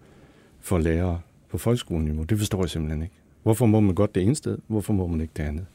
[0.59, 2.23] for lærere på folkeskoleniveau?
[2.23, 3.15] Det forstår jeg simpelthen ikke.
[3.43, 4.57] Hvorfor må man godt det ene sted?
[4.67, 5.65] Hvorfor må man ikke det andet?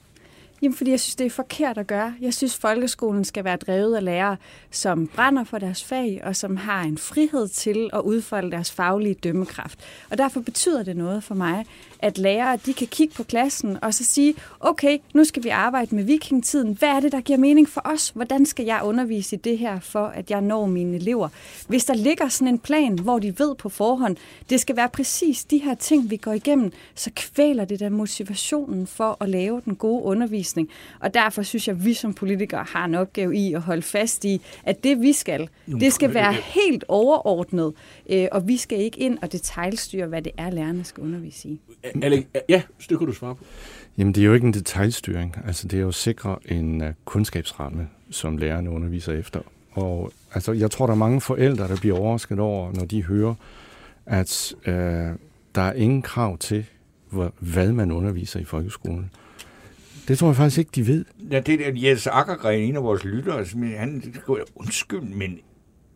[0.62, 2.14] Jamen, fordi jeg synes, det er forkert at gøre.
[2.21, 4.37] Jeg synes, folkeskolen skal være drevet af lærere,
[4.71, 9.14] som brænder for deres fag, og som har en frihed til at udfolde deres faglige
[9.14, 9.79] dømmekraft.
[10.11, 11.66] Og derfor betyder det noget for mig,
[11.98, 15.94] at lærere de kan kigge på klassen og så sige, okay, nu skal vi arbejde
[15.94, 16.76] med vikingtiden.
[16.78, 18.08] Hvad er det, der giver mening for os?
[18.08, 21.28] Hvordan skal jeg undervise i det her, for at jeg når mine elever?
[21.68, 24.16] Hvis der ligger sådan en plan, hvor de ved på forhånd,
[24.50, 28.87] det skal være præcis de her ting, vi går igennem, så kvæler det der motivationen
[28.87, 30.68] for at lave den gode undervisning.
[31.00, 34.24] Og derfor synes jeg, at vi som politikere har en opgave i at holde fast
[34.24, 37.72] i, at det vi skal, det skal være helt overordnet,
[38.11, 41.61] øh, og vi skal ikke ind og detaljstyre, hvad det er, lærerne skal undervise i.
[42.03, 43.44] Alex, ja, det kan du svare på.
[43.98, 45.37] Jamen, det er jo ikke en detaljstyring.
[45.46, 49.40] Altså, det er jo at sikre en uh, kunskabsramme, som lærerne underviser efter.
[49.72, 53.35] Og altså, jeg tror, der er mange forældre, der bliver overrasket over, når de hører,
[54.07, 54.72] at uh,
[55.55, 56.66] der er ingen krav til,
[57.11, 59.11] hvor, hvad man underviser i folkeskolen.
[60.09, 61.05] Det tror jeg faktisk ikke, de ved.
[61.31, 65.38] Ja, det er Jens Akkergren, en af vores lyttere, som han skriver, undskyld, men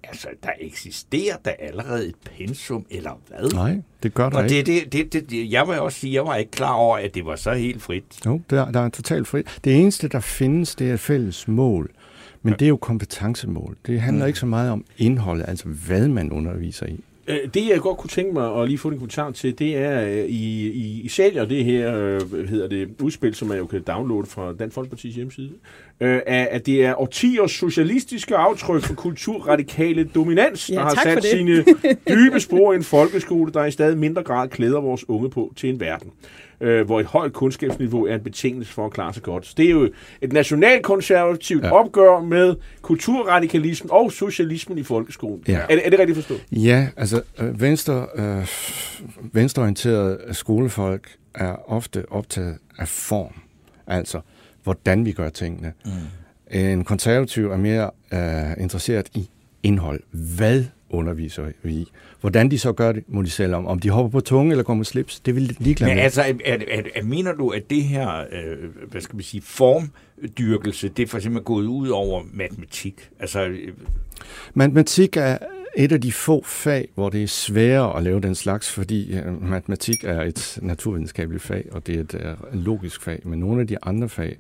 [0.04, 3.50] altså, der eksisterer der allerede et pensum, eller hvad?
[3.54, 4.72] Nej, det gør der Og ikke.
[4.72, 7.24] det, det, det, det, jeg vil også sige, jeg var ikke klar over, at det
[7.26, 8.04] var så helt frit.
[8.26, 9.42] Jo, der, der er totalt fri.
[9.64, 11.90] Det eneste, der findes, det er et fælles mål.
[12.42, 13.76] Men det er jo kompetencemål.
[13.86, 14.28] Det handler Mm.
[14.28, 17.00] ikke så meget om indholdet, altså hvad man underviser i.
[17.28, 20.02] Øh, Det, jeg godt kunne tænke mig at lige få en kommentar til, det er,
[20.08, 23.66] øh, I, I, I sælger det her, øh, hvad hedder det, udspil, som man jo
[23.66, 25.50] kan downloade fra Dansk Folkeparti's hjemmeside,
[26.02, 31.64] øh, at det er årtiers socialistiske aftryk for kulturradikale dominans, Ja, der har sat sine
[32.08, 35.70] dybe spor i en folkeskole, der i stadig mindre grad klæder vores unge på til
[35.70, 36.10] en verden
[36.62, 39.46] øh, hvor et højt kundskabsniveau er en betingelse for at klare sig godt.
[39.46, 39.90] Så det er jo
[40.22, 41.70] et nationalkonservativt Ja.
[41.72, 45.44] opgør med kulturradikalismen og socialismen i folkeskolen.
[45.48, 45.58] Ja.
[45.58, 46.44] Er, det, er det rigtigt forstået?
[46.52, 48.46] Ja, altså øh, venstre, øh,
[49.32, 53.32] venstreorienterede skolefolk er ofte optaget af form,
[53.86, 54.20] altså
[54.64, 55.72] hvordan vi gør tingene.
[55.84, 55.90] Mm.
[56.58, 59.30] En konservativ er mere øh, interesseret i
[59.62, 60.00] indhold.
[60.10, 61.92] Hvad underviser vi i?
[62.20, 63.66] Hvordan de så gør det, må de selv om.
[63.66, 66.04] Om de hopper på tunge eller går med slips, det vil de ligeglade Men med.
[66.04, 69.42] altså, er, er, er, er, mener du, at det her, øh, hvad skal vi sige,
[69.42, 73.10] formdyrkelse, det er for eksempel gået ud over matematik?
[73.20, 73.72] Altså, øh,
[74.54, 75.38] Matematik er
[75.76, 79.42] et af de få fag, hvor det er sværere at lave den slags, fordi øh,
[79.50, 83.20] matematik er et naturvidenskabeligt fag, og det er et øh, logisk fag.
[83.24, 84.36] Men nogle af de andre fag,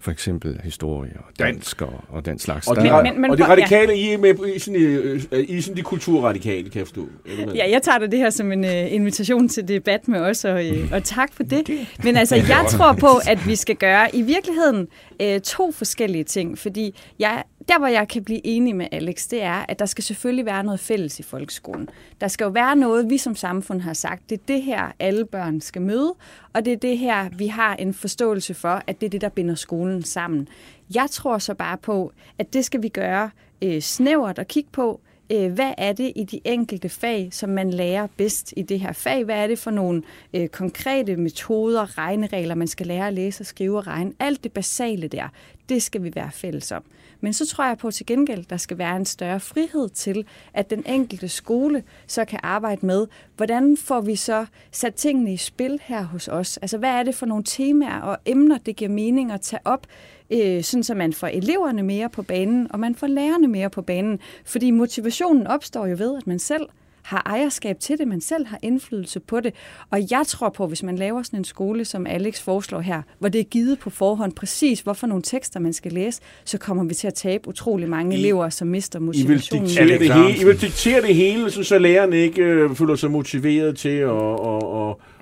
[0.00, 3.30] for eksempel historie og dansk og, og den slags, Og, der, de, er- Men- men
[3.30, 3.52] og de prøv- ja.
[3.52, 7.08] radikale, I er med I, sådan, øh, I er sådan de kulturradikale, kan jeg forstå.
[7.54, 10.64] Ja, jeg tager da det her som en uh, invitation til debat med os, og,
[10.84, 11.86] uh, og tak for det.
[12.04, 14.86] Men altså, jeg tror på, at vi skal gøre i virkeligheden
[15.22, 19.42] uh, to forskellige ting, fordi jeg der, hvor jeg kan blive enig med Alex, det
[19.42, 21.88] er, at der skal selvfølgelig være noget fælles i folkeskolen.
[22.20, 25.24] Der skal jo være noget, vi som samfund har sagt, det er det her, alle
[25.24, 26.14] børn skal møde,
[26.52, 29.28] og det er det her, vi har en forståelse for, at det er det, der
[29.28, 30.48] binder skolen sammen.
[30.94, 33.30] Jeg tror så bare på, at det skal vi gøre
[33.62, 35.00] øh, snævert og kigge på,
[35.32, 38.92] øh, hvad er det i de enkelte fag, som man lærer bedst i det her
[38.92, 39.24] fag?
[39.24, 40.02] Hvad er det for nogle
[40.34, 44.12] øh, konkrete metoder, regneregler, man skal lære at læse og skrive og regne?
[44.20, 45.28] Alt det basale der,
[45.68, 46.82] det skal vi være fælles om.
[47.20, 50.70] Men så tror jeg på til gengæld, der skal være en større frihed til, at
[50.70, 55.80] den enkelte skole så kan arbejde med, hvordan får vi så sat tingene i spil
[55.82, 56.56] her hos os?
[56.56, 59.86] Altså hvad er det for nogle temaer og emner, det giver mening at tage op,
[60.30, 63.82] øh, sådan så man får eleverne mere på banen, og man får lærerne mere på
[63.82, 64.20] banen.
[64.44, 66.66] Fordi motivationen opstår jo ved, at man selv
[67.08, 69.54] har ejerskab til det, man selv har indflydelse på det.
[69.90, 73.28] Og jeg tror på, hvis man laver sådan en skole, som Alex foreslår her, hvor
[73.28, 76.94] det er givet på forhånd præcis, hvorfor nogle tekster man skal læse, så kommer vi
[76.94, 79.64] til at tabe utrolig mange I, elever, som mister motivationen.
[79.64, 82.74] I vil diktere, det hele, I vil diktere det hele, så, så lærerne ikke øh,
[82.74, 84.62] føler sig motiveret til at, at,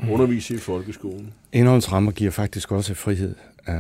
[0.07, 1.33] at undervise i folkeskolen.
[1.53, 3.35] Indholdsrammer giver faktisk også frihed.
[3.69, 3.75] Uh,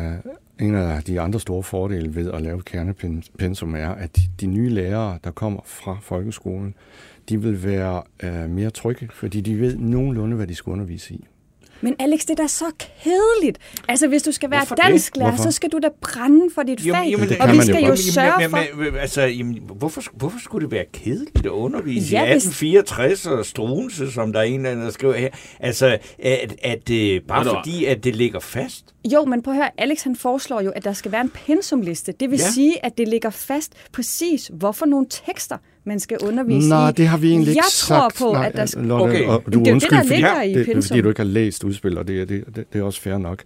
[0.60, 5.18] en af de andre store fordele ved at lave kernepensum er, at de nye lærere,
[5.24, 6.74] der kommer fra folkeskolen,
[7.28, 11.26] de vil være øh, mere trygge, fordi de ved nogenlunde, hvad de skal undervise i.
[11.80, 13.58] Men Alex, det er da så kedeligt.
[13.88, 17.10] Altså, hvis du skal være dansklærer, så skal du da brænde for dit fag.
[17.10, 18.76] Jamen, og vi skal jo, jo sørge for...
[18.76, 23.46] Men, altså, jamen, hvorfor, hvorfor skulle det være kedeligt at undervise ja, i 1864 og
[23.46, 25.28] Struense, som der er en eller anden, der skriver her?
[25.60, 25.86] Altså,
[26.18, 28.94] at, at, at bare Nå, fordi, at det ligger fast?
[29.12, 32.12] Jo, men prøv at høre, Alex han foreslår jo, at der skal være en pensumliste.
[32.12, 32.50] Det vil ja.
[32.50, 36.92] sige, at det ligger fast præcis, hvorfor nogle tekster man skal undervise Nej, i.
[36.92, 38.14] det har vi egentlig ikke Jeg sagt.
[38.16, 38.84] tror på, Nej, at der skal...
[38.84, 39.24] Lotte, okay.
[39.24, 40.82] og du det er undskyld, det, der ligger fordi, i det, pensum.
[40.88, 43.42] fordi du ikke har læst udspil, og det, det, det, det er også fair nok.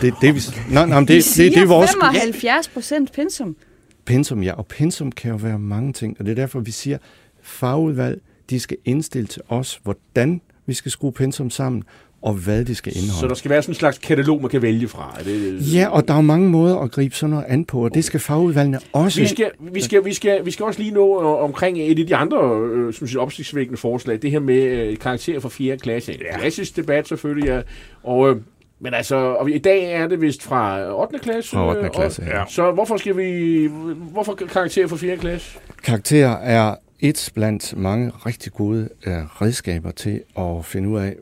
[0.00, 1.90] Det, det, vi, nej, nej, det, vi det, siger det, det er vores...
[1.90, 3.56] 75 procent pensum.
[4.04, 6.98] Pensum, ja, og pensum kan jo være mange ting, og det er derfor, vi siger,
[7.42, 11.82] fagudvalg, de skal indstille til os, hvordan vi skal skrue pensum sammen,
[12.22, 13.20] og hvad det skal indeholde.
[13.20, 15.16] Så der skal være sådan en slags katalog, man kan vælge fra?
[15.18, 15.74] Er det...
[15.74, 18.20] Ja, og der er mange måder at gribe sådan noget an på, og det skal
[18.20, 19.20] fagudvalgene også.
[19.20, 22.16] Vi skal, vi skal, vi skal, vi skal også lige nå omkring et af de
[22.16, 25.76] andre øh, synes jeg, opsigtsvækkende forslag, det her med øh, karakterer fra 4.
[25.76, 26.18] klasse.
[26.20, 26.38] Ja.
[26.38, 27.60] Klassisk debat selvfølgelig, ja.
[28.02, 28.36] og øh,
[28.80, 31.18] men altså, og i dag er det vist fra 8.
[31.18, 31.50] klasse.
[31.50, 31.90] Fra 8.
[31.94, 32.44] klasse, ja.
[32.48, 33.68] Så hvorfor skal vi,
[34.12, 35.16] hvorfor karakterer fra 4.
[35.16, 35.58] klasse?
[35.84, 41.16] Karakterer er et blandt mange rigtig gode uh, redskaber til at finde ud af,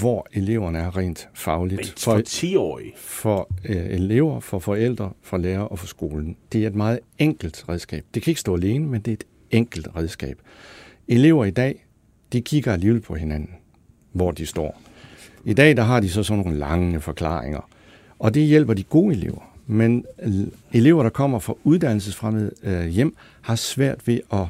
[0.00, 1.78] hvor eleverne er rent fagligt.
[1.78, 2.92] Men for 10-årige?
[2.96, 6.36] For uh, elever, for forældre, for lærere og for skolen.
[6.52, 8.04] Det er et meget enkelt redskab.
[8.14, 10.38] Det kan ikke stå alene, men det er et enkelt redskab.
[11.08, 11.86] Elever i dag,
[12.32, 13.50] de kigger alligevel på hinanden,
[14.12, 14.80] hvor de står.
[15.44, 17.68] I dag der har de så sådan nogle lange forklaringer,
[18.18, 19.50] og det hjælper de gode elever.
[19.66, 20.04] Men
[20.72, 24.46] elever, der kommer fra uddannelsesfremmede uh, hjem, har svært ved at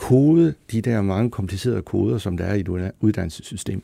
[0.00, 3.82] kode de der mange komplicerede koder, som der er i et uddannelsessystem.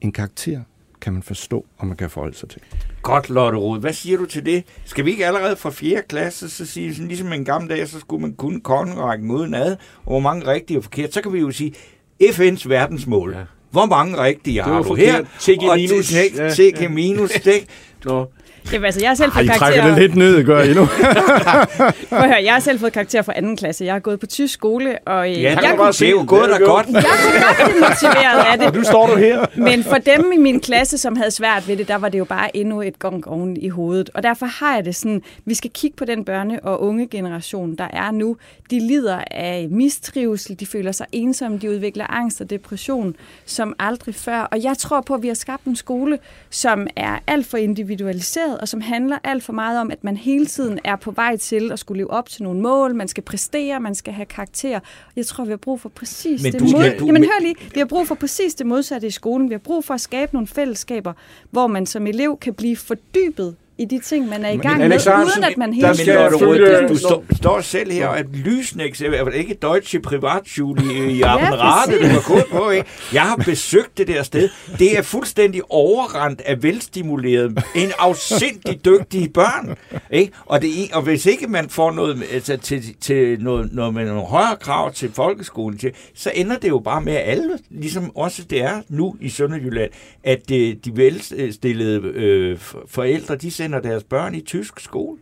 [0.00, 0.60] En karakter
[1.00, 2.60] kan man forstå, og man kan forholde sig til.
[3.02, 3.80] Godt, Lotte Rode.
[3.80, 4.64] Hvad siger du til det?
[4.84, 6.02] Skal vi ikke allerede fra 4.
[6.08, 9.72] klasse så sige, sådan, ligesom en gammel dag, så skulle man kunne kongerækken uden ad,
[9.72, 11.14] og hvor mange rigtige og forkert.
[11.14, 11.74] Så kan vi jo sige,
[12.22, 13.32] FN's verdensmål.
[13.32, 13.44] Ja.
[13.70, 15.24] Hvor mange rigtige har du her?
[15.40, 16.06] TG minus.
[16.56, 17.30] TG minus.
[18.72, 19.86] Jamen, altså, jeg har selv fået Ej, karakter...
[19.86, 20.86] det lidt ned, gør I nu.
[22.08, 23.84] Prøv at høre, jeg har selv fået karakter fra anden klasse.
[23.84, 26.48] Jeg har gået på tysk skole, og øh, ja, jeg, jeg kunne se, jo gået
[26.48, 26.86] der godt.
[26.86, 28.66] Jeg kunne godt motiveret af det.
[28.66, 29.46] Og du står du her.
[29.56, 32.24] Men for dem i min klasse, som havde svært ved det, der var det jo
[32.24, 34.10] bare endnu et gong oven i hovedet.
[34.14, 37.74] Og derfor har jeg det sådan, vi skal kigge på den børne- og unge generation,
[37.76, 38.36] der er nu.
[38.70, 44.14] De lider af mistrivsel, de føler sig ensomme, de udvikler angst og depression som aldrig
[44.14, 44.40] før.
[44.40, 46.18] Og jeg tror på, at vi har skabt en skole,
[46.50, 50.46] som er alt for individualiseret, og som handler alt for meget om, at man hele
[50.46, 53.80] tiden er på vej til at skulle leve op til nogle mål, man skal præstere,
[53.80, 54.80] man skal have karakter.
[55.16, 56.98] Jeg tror, vi har brug for præcis men det du, mod...
[56.98, 59.48] du, Jamen hør lige, vi har brug for præcis det modsatte i skolen.
[59.48, 61.12] Vi har brug for at skabe nogle fællesskaber,
[61.50, 64.98] hvor man som elev kan blive fordybet i de ting, man er i gang med,
[65.06, 66.32] uden at man hele tiden...
[66.32, 69.34] Du, du, du står, står selv her og et lysende eksempel.
[69.34, 72.88] Ikke Deutsche Privatschule i, i Abenrade, du har gået på, ikke?
[73.12, 74.48] Jeg har besøgt det der sted.
[74.78, 79.76] Det er fuldstændig overrendt af velstimuleret, en afsindig dygtige børn.
[80.10, 80.32] Ikke?
[80.46, 84.22] Og, det, og hvis ikke man får noget, altså, til, til noget, noget med nogle
[84.22, 88.42] højere krav til folkeskolen, til, så ender det jo bare med, at alle, ligesom også
[88.50, 89.90] det er nu i Sønderjylland,
[90.24, 92.58] at de, de velstillede øh,
[92.88, 95.18] forældre, de sender deres børn i tysk skole?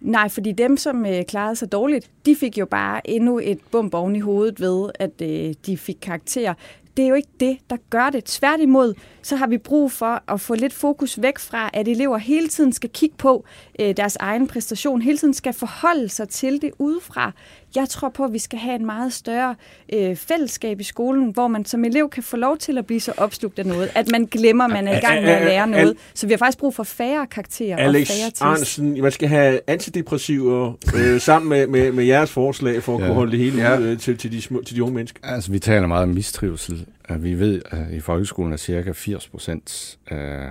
[0.00, 3.94] Nej, fordi dem, som øh, klarede sig dårligt, de fik jo bare endnu et bump
[3.94, 6.54] oven i hovedet ved, at øh, de fik karakter.
[6.96, 8.24] Det er jo ikke det, der gør det.
[8.24, 12.48] Tværtimod, så har vi brug for at få lidt fokus væk fra, at elever hele
[12.48, 13.44] tiden skal kigge på
[13.80, 17.32] øh, deres egen præstation, hele tiden skal forholde sig til det udefra.
[17.76, 19.54] Jeg tror på, at vi skal have en meget større
[19.92, 23.12] øh, fællesskab i skolen, hvor man som elev kan få lov til at blive så
[23.16, 25.96] opslugt af noget, at man glemmer, at man er i gang med at lære noget.
[26.14, 28.40] Så vi har faktisk brug for færre karakterer Alex og færre tests.
[28.40, 33.06] Arnsen, man skal have antidepressiver øh, sammen med, med, med jeres forslag for at Ja.
[33.06, 33.78] kunne holde det hele ja.
[33.78, 35.20] ud øh, til, til, de små, til de unge mennesker.
[35.22, 36.86] Altså, vi taler meget om mistrivsel.
[37.18, 40.48] Vi ved, at i folkeskolen er cirka 80 procent øh,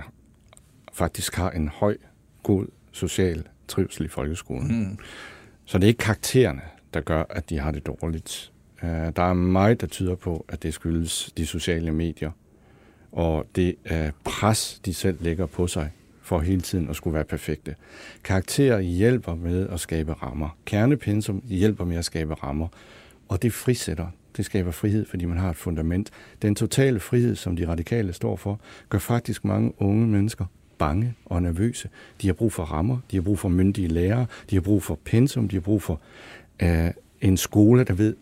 [0.92, 1.96] faktisk har en høj,
[2.42, 4.78] god social trivsel i folkeskolen.
[4.88, 4.98] Mm.
[5.64, 6.60] Så det er ikke karaktererne,
[6.94, 8.52] der gør, at de har det dårligt.
[8.82, 12.30] Øh, Der er meget, der tyder på, at det skyldes de sociale medier
[13.12, 15.90] og det øh, pres, de selv lægger på sig
[16.22, 17.74] for hele tiden at skulle være perfekte.
[18.24, 20.56] Karakterer hjælper med at skabe rammer.
[20.64, 22.68] Kernepensum hjælper med at skabe rammer.
[23.28, 24.06] Og det frisætter.
[24.36, 26.10] Det skaber frihed, fordi man har et fundament.
[26.42, 30.44] Den totale frihed, som de radikale står for, gør faktisk mange unge mennesker
[30.78, 31.88] bange og nervøse.
[32.22, 34.98] De har brug for rammer, de har brug for myndige lærere, de har brug for
[35.04, 36.00] pensum, de har brug for
[36.62, 38.16] øh, en skole, der ved,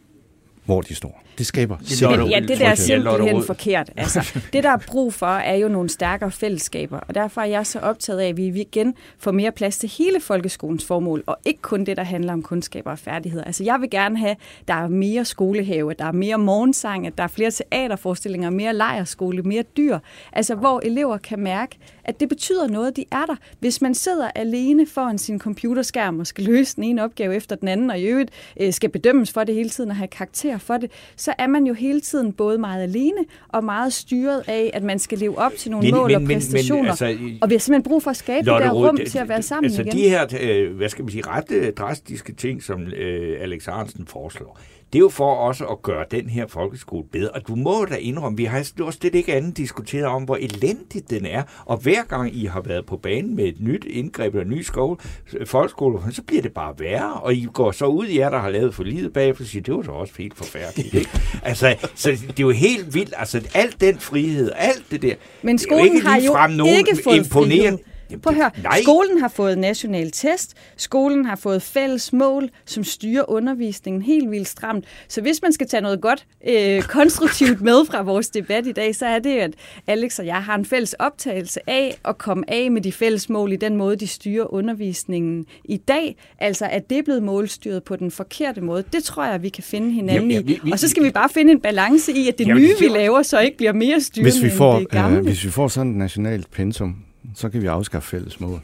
[0.64, 1.24] hvor de står.
[1.38, 1.76] Det skaber
[2.16, 3.90] Men ja, det der er simpelthen forkert.
[3.96, 7.66] Altså, det, der er brug for, er jo nogle stærkere fællesskaber, og derfor er jeg
[7.66, 11.62] så optaget af, at vi igen får mere plads til hele folkeskolens formål, og ikke
[11.62, 13.44] kun det, der handler om kundskaber og færdigheder.
[13.44, 17.06] Altså, jeg vil gerne have, at der er mere skolehave, at der er mere morgensang,
[17.06, 19.98] at der er flere teaterforestillinger, mere lejerskole, mere dyr.
[20.32, 23.36] Altså, hvor elever kan mærke, at det betyder noget, de er der.
[23.60, 27.68] Hvis man sidder alene foran sin computerskærm og skal løse den ene opgave efter den
[27.68, 30.76] anden, og i øvrigt øh, skal bedømmes for det hele tiden og have karakter for
[30.76, 30.90] det,
[31.22, 34.98] så er man jo hele tiden både meget alene og meget styret af, at man
[34.98, 36.90] skal leve op til nogle Men- mål men- og men- men, præstationer.
[36.90, 37.06] altså,
[37.42, 39.28] og vi har simpelthen brug for at skabe Lotte det der rum det- til at
[39.28, 39.92] være sammen altså igen.
[39.92, 44.06] de her, øh, hvad skal man sige, ret øh, drastiske ting, som øh, Alex Arnsen
[44.06, 44.60] foreslår,
[44.92, 47.30] det er jo for også at gøre den her folkeskole bedre.
[47.30, 51.10] Og du må da indrømme, vi har jo slet ikke andet diskuteret om, hvor elendig
[51.10, 51.42] den er.
[51.64, 54.62] Og hver gang I har været på banen med et nyt indgreb eller en ny
[54.62, 54.96] skole,
[55.44, 57.12] folkeskole, så bliver det bare værre.
[57.12, 59.62] Og I går så ud i jer, der har lavet for livet bagefter, og siger,
[59.62, 60.94] det var så også helt forfærdeligt.
[60.94, 61.10] Ikke?
[61.42, 63.14] altså, så det er jo helt vildt.
[63.16, 65.14] Altså, alt den frihed, alt det der.
[65.42, 67.78] Men det er jo skolen ikke har jo nogen ikke fået imponerende.
[67.78, 67.91] frihed.
[68.12, 68.82] Jamen, Prøv at høre, nej.
[68.82, 74.48] skolen har fået national test, skolen har fået fælles mål, som styrer undervisningen helt vildt
[74.48, 74.84] stramt.
[75.08, 78.94] Så hvis man skal tage noget godt øh, konstruktivt med fra vores debat i dag,
[78.96, 79.54] så er det, at
[79.86, 83.52] Alex og jeg har en fælles optagelse af at komme af med de fælles mål
[83.52, 86.16] i den måde, de styrer undervisningen i dag.
[86.38, 88.84] Altså, at det er blevet målstyret på den forkerte måde.
[88.92, 90.72] Det tror jeg, vi kan finde hinanden Jamen, ja, vi- i.
[90.72, 93.22] Og så skal vi bare finde en balance i, at det Jamen, nye, vi laver,
[93.22, 95.18] så ikke bliver mere styrende Hvis vi, end får, det gamle.
[95.18, 96.96] øh, hvis vi får sådan et nationalt pensum,
[97.34, 98.60] så kan vi afskaffe fælles mål.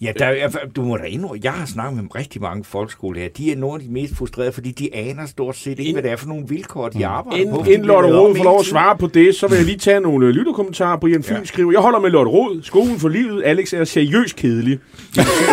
[0.00, 3.28] Ja, der, er- du må da indrømme, jeg har snakket med rigtig mange folkeskolelærer.
[3.28, 6.10] De er nogle af de mest frustrerede, fordi de aner stort set ikke, hvad det
[6.10, 7.64] er for nogle vilkår, de arbejder på.
[7.64, 10.26] Inden, Lotte Rod får lov at svare på det, så vil jeg lige tage nogle
[10.26, 10.96] øh, lytterkommentarer.
[10.98, 11.44] Brian Fyn ja.
[11.44, 12.62] skriver, jeg holder med Lotte Rod.
[12.62, 13.42] Skolen for livet.
[13.44, 14.78] Alex er seriøst kedelig.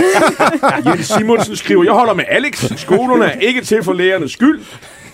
[0.85, 2.71] Jens Simonsen skriver, jeg holder med Alex.
[2.79, 4.59] Skolerne er ikke til for lærernes skyld.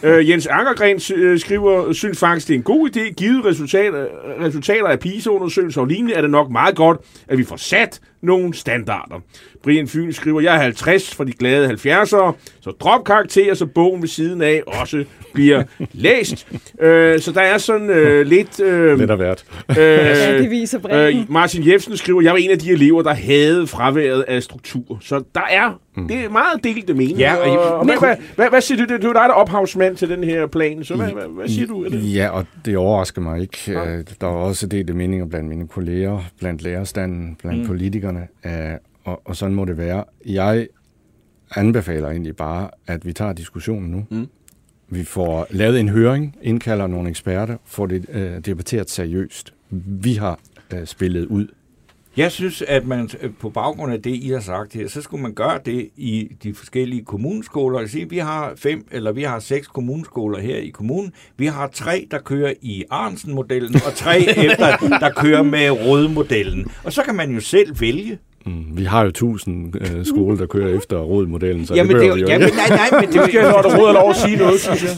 [0.04, 3.14] Øh, Jens Ankergren øh, skriver, synes faktisk, det er en god idé.
[3.14, 4.08] Givet resultater,
[4.40, 8.54] resultater af PISA-undersøgelser og lignende, er det nok meget godt, at vi får sat nogle
[8.54, 9.22] standarder.
[9.64, 12.06] Brian Fyn skriver, jeg er 50 for de glade 70'ere,
[12.62, 15.04] så drop karakterer, så bogen ved siden af også
[15.34, 16.48] bliver læst.
[16.52, 16.58] Uh,
[17.20, 18.60] så der er sådan uh, lidt...
[18.60, 19.44] Uh, Lidt af hvert.
[19.78, 21.18] Ja, det viser bredden.
[21.20, 24.98] Øh, Martin Jefsen skriver, jeg var en af de elever, der havde fraværet af struktur.
[25.02, 26.08] Så der er, mm.
[26.08, 27.18] det er meget delte mening.
[27.18, 28.82] Ja, og- og, og hvad, hvad, hvad, hvad siger du?
[28.94, 30.84] Det det er jo dig, der er ophavsmand til den her plan.
[30.84, 31.84] Så hvad, hvad, hvad siger du?
[31.86, 32.14] af det?
[32.16, 33.58] Ja, og det overrasker mig ikke.
[33.72, 37.68] Øh, Der var også delte meninger blandt mine kolleger, blandt lærerstanden, blandt mm.
[37.68, 40.04] politikerne, øh, og, og sådan må det være.
[40.26, 40.68] Jeg
[41.56, 44.06] anbefaler egentlig bare, at vi tager diskussionen nu.
[44.10, 44.28] Mm.
[44.90, 49.54] Vi får lavet en høring, indkalder nogle eksperter, får det øh, debatteret seriøst.
[49.86, 50.40] Vi har
[50.74, 51.48] øh, spillet ud.
[52.18, 55.24] Jeg synes, at man øh, på baggrund af det, I har sagt her, så skulle
[55.24, 57.80] man gøre det i de forskellige kommuneskoler.
[57.80, 61.14] Altså, vi har fem eller vi har seks kommuneskoler her i kommunen.
[61.38, 66.72] Vi har tre, der kører i Arnsen-modellen, og tre efter, der kører med Røde-modellen.
[66.84, 68.20] Og så kan man jo selv vælge.
[68.46, 72.10] Mm, vi har jo tusind øh, skoler, der kører efter rådmodellen, så Jamen, det det,
[72.10, 72.58] er vi jo- jo jamen, ikke.
[72.58, 74.92] nej, nej, men det Nu skal Lotte Rod have lov at sige noget, synes jeg.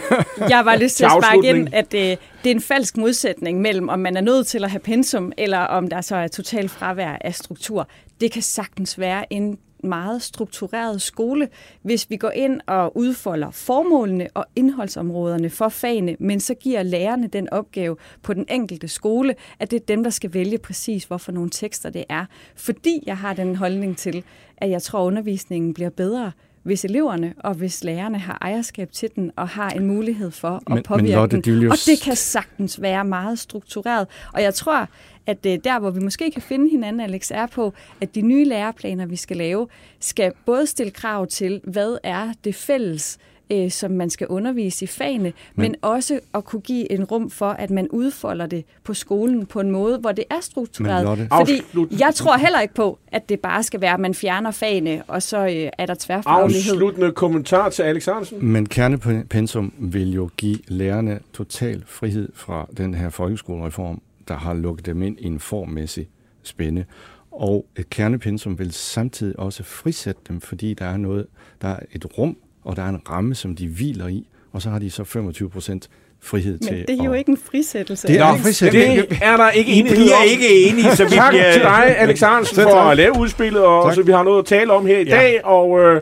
[0.50, 3.88] Jeg var lyst til at sparke ind, at øh, det er en falsk modsætning mellem,
[3.88, 7.16] om man er nødt til at have pensum, eller om der så er total fravær
[7.20, 7.88] af struktur.
[8.20, 11.48] Det kan sagtens være en meget struktureret skole,
[11.82, 17.26] hvis vi går ind og udfolder formålene og indholdsområderne for fagene, men så giver lærerne
[17.26, 21.32] den opgave på den enkelte skole, at det er dem, der skal vælge præcis, hvorfor
[21.32, 22.24] nogle tekster det er.
[22.56, 24.24] Fordi jeg har den holdning til,
[24.56, 29.08] at jeg tror, at undervisningen bliver bedre, hvis eleverne og hvis lærerne har ejerskab til
[29.16, 31.70] den og har en mulighed for at Men- påvirke men Lotte den.
[31.70, 34.06] Og det kan sagtens være meget struktureret.
[34.32, 34.88] Og jeg tror,
[35.26, 38.44] at øh, der, hvor vi måske kan finde hinanden, Alex, er på, at de nye
[38.44, 39.68] læreplaner, vi skal lave,
[40.00, 43.18] skal både stille krav til, hvad er det fælles,
[43.52, 47.30] øh, som man skal undervise i fagene, men, men også at kunne give en rum
[47.30, 51.18] for, at man udfolder det på skolen på en måde, hvor det er struktureret.
[51.18, 54.00] Men Lotte- Fordi Afslut- jeg tror heller ikke på, at det bare skal være, at
[54.00, 56.72] man fjerner fagene, og så øh, er der tværfaglighed.
[56.72, 58.46] Afsluttende kommentar til Alex Hansen.
[58.46, 64.00] Men kernepensum vil jo give lærerne total frihed fra den her folkeskolereform,
[64.30, 66.08] der har lukket dem ind i en formmæssig
[66.42, 66.84] spænde.
[67.32, 71.26] Og et kernepensum vil samtidig også frisætte dem, fordi der er noget,
[71.62, 74.70] der er et rum, og der er en ramme, som de hviler i, og så
[74.70, 75.88] har de så 25 procent
[76.22, 78.08] frihed til Men det er jo at- ikke en frisættelse.
[78.08, 78.88] Det er Nå, en frisættelse.
[79.08, 80.22] Det er der ikke I enighed bliver om.
[80.30, 81.52] ikke enige, så vi Tak bliver...
[81.52, 83.94] til dig, Alex Hansen, for at lave udspillet, og Tak.
[83.94, 85.16] så vi har noget at tale om her i Ja.
[85.16, 86.00] dag, og, øh,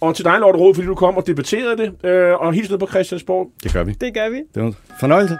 [0.00, 2.78] og til dig, Lotte Rode, fordi du kom og debatterede det, øh, og hils ned
[2.78, 3.50] på Christiansborg.
[3.62, 3.92] Det gør vi.
[3.92, 4.36] Det gør vi.
[4.54, 5.38] Det var en fornøjelse.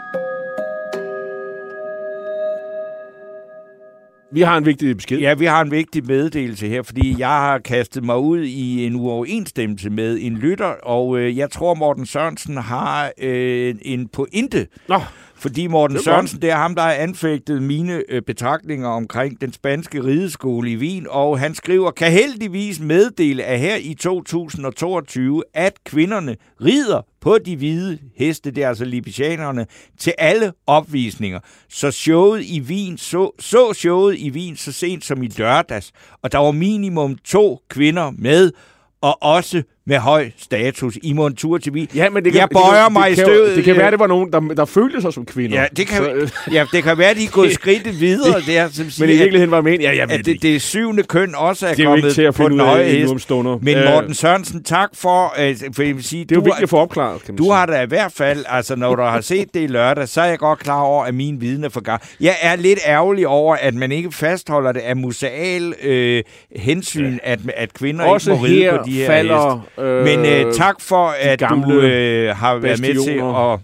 [4.33, 5.19] Vi har en vigtig besked.
[5.19, 8.97] Ja, vi har en vigtig meddelelse her, fordi jeg har kastet mig ud i en
[8.97, 14.67] uoverensstemmelse med en lytter, og øh, jeg tror, Morten Sørensen har øh, en pointe.
[14.89, 15.01] Nå,
[15.41, 19.53] Fordi Morten Det Sørensen, det er ham, der har anfægtet mine øh, betragtninger omkring den
[19.53, 25.85] spanske rideskole i Wien, og han skriver, kan heldigvis meddele, at her i 2022, at
[25.85, 29.67] kvinderne rider på de hvide heste, det er altså libysianerne,
[29.99, 31.41] til alle opvisninger.
[31.69, 36.33] Så showet i Wien, så, så showet i Wien så sent som i lørdags, og
[36.33, 38.53] der var minimum to kvinder med,
[39.01, 41.89] og også med høj status i må en tur til Wien.
[41.95, 43.57] ja, men det kan, jeg det bøjer kan, mig det i kan, støvet.
[43.57, 45.61] Det kan være, det var nogen, der, der følte sig som kvinder.
[45.61, 48.91] Ja, det kan, Så, ja, det kan være, de er gået skridtet videre der, som
[48.91, 51.35] siger, men i virkeligheden var men, ja, jeg ved at, det, det, det syvende køn
[51.35, 53.31] også er, det er kommet til at på den høje i hest.
[53.61, 56.63] Men Morten Sørensen, tak for, øh, for jeg vil sige, det er jo du, vigtigt
[56.63, 57.55] at få opklaret, kan man du sige.
[57.55, 60.27] har da i hvert fald, altså når du har set det i lørdag, så er
[60.27, 62.03] jeg godt klar over, at min viden er for gang.
[62.21, 66.23] Jeg er lidt ærgerlig over, at man ikke fastholder det af museal øh,
[66.57, 69.70] hensyn, at, at kvinder Også ikke må ride på de her falder...
[69.77, 70.05] heste.
[70.05, 73.59] Men øh, tak for, at gamle du øh, har været med til at...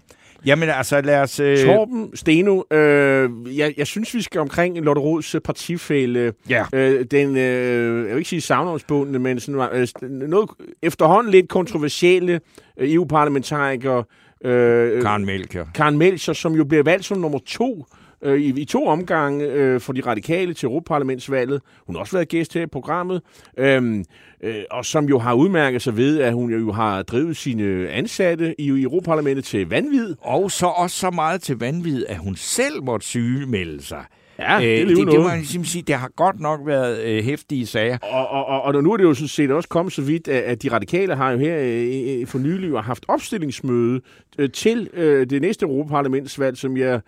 [0.47, 1.41] Jamen altså, lad os...
[1.41, 6.33] Øh, Torben Steno, øh, jeg, jeg synes, vi skal omkring Lotte Rods øh, partifælde.
[6.51, 6.65] Ja.
[6.73, 9.69] Øh, den, øh, jeg vil ikke sige savnomsbundne, men sådan,
[10.03, 10.51] øh, noget
[10.83, 12.41] efterhånden lidt kontroversielle
[12.77, 14.03] øh, EU-parlamentariker,
[14.45, 15.69] øh, Karen Melchior.
[15.75, 17.87] Karen Melcher, som jo bliver valgt som nummer to
[18.23, 21.63] øh, i, i to omgange øh, for de radikale til Europaparlamentsvalget.
[21.87, 23.23] Hun har også været gæst her i programmet.
[23.59, 24.05] Øhm,
[24.43, 28.61] øh, og som jo har udmærket sig ved, at hun jo har drevet sine ansatte
[28.61, 30.15] i, i Europaparlamentet til vanvid.
[30.21, 34.05] Og så også så meget til vanvid, at hun selv måtte sygemelde sig.
[34.39, 35.21] Ja, det øh, det, det noget.
[35.21, 37.99] må jeg ligesom sige, det har godt nok været øh, hæftige sager.
[37.99, 40.43] Og, og, og, og nu er det jo sådan set også kommet så vidt, at,
[40.43, 44.01] at de radikale har jo her øh, øh, for nylig haft opstillingsmøde
[44.39, 47.01] øh, til øh, det næste Europaparlamentsvalg, som jeg,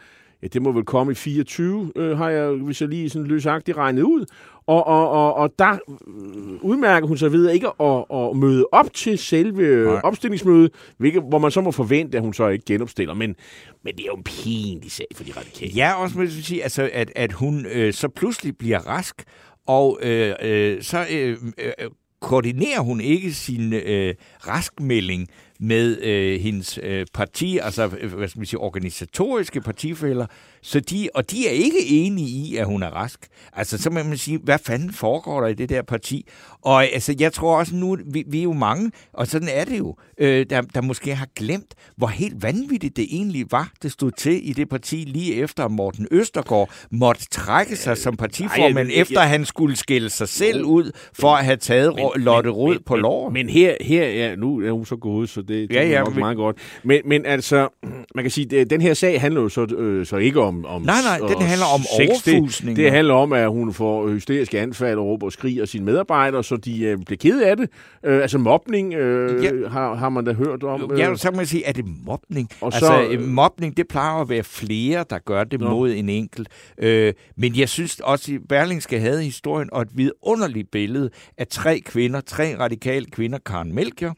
[0.43, 3.77] ja, det må vel komme i 24, øh, har jeg, hvis jeg lige sådan løsagtigt
[3.77, 4.25] regnet ud.
[4.67, 8.95] Og, og, og, og der øh, udmærker hun sig ved ikke at, at møde op
[8.95, 10.01] til selve Nej.
[10.05, 13.15] opstillingsmødet, hvilket, hvor man så må forvente, at hun så ikke genopstiller.
[13.15, 13.37] Men,
[13.85, 15.73] men det er jo en pinlig sag for de radikale.
[15.77, 19.25] Ja, også med at sige, altså, at, at hun øh, så pludselig bliver rask,
[19.67, 21.73] og øh, øh, så øh, øh,
[22.21, 24.15] koordinerer hun ikke sin øh,
[24.49, 25.29] raskmelding
[25.61, 30.27] med øh, hendes øh, parti, altså øh, hvad skal man sige, organisatoriske partifælder,
[30.63, 33.27] så de, og de er ikke enige i, at hun er rask.
[33.53, 36.27] Altså, så må man sige, hvad fanden foregår der i det der parti?
[36.63, 39.79] Og altså, jeg tror også nu, vi, vi er jo mange, og sådan er det
[39.79, 44.11] jo, øh, der, der måske har glemt, hvor helt vanvittigt det egentlig var, det stod
[44.11, 48.95] til i det parti lige efter, at Morten Østergaard måtte trække sig som partiformand, Nej,
[48.97, 52.51] jeg- efter han skulle skille sig selv ud for at have taget men, Lotte
[52.87, 53.33] på men, lov.
[53.33, 55.99] Men her, her ja, nu er hun så gået, så det, det Ja, er ja,
[56.01, 56.57] nok men- meget godt.
[56.85, 57.69] Men, men altså,
[58.15, 60.97] man kan sige, den her sag handler jo så, øh, så ikke om, om Nej,
[61.05, 62.25] nej, den handler om sex.
[62.25, 62.77] Det, overfusning.
[62.77, 66.57] det handler om, at hun får hysteriske anfald og råber og skriger sine medarbejdere, så
[66.57, 67.69] de øh, bliver ked af det.
[68.05, 69.69] Øh, altså mobning øh, Ja.
[69.69, 70.93] har, har man da hørt om.
[70.99, 72.49] Ja, så kan man sige, er det mobning?
[72.61, 75.71] Og altså, så- øh, mobning, det plejer at være flere, der gør det Nå.
[75.71, 76.49] mod en enkelt.
[76.79, 81.81] Øh, men jeg synes også, at Berlingske havde historien og et vidunderligt billede af tre
[81.81, 84.15] kvinder, tre radikale kvinder, Karen Melchior,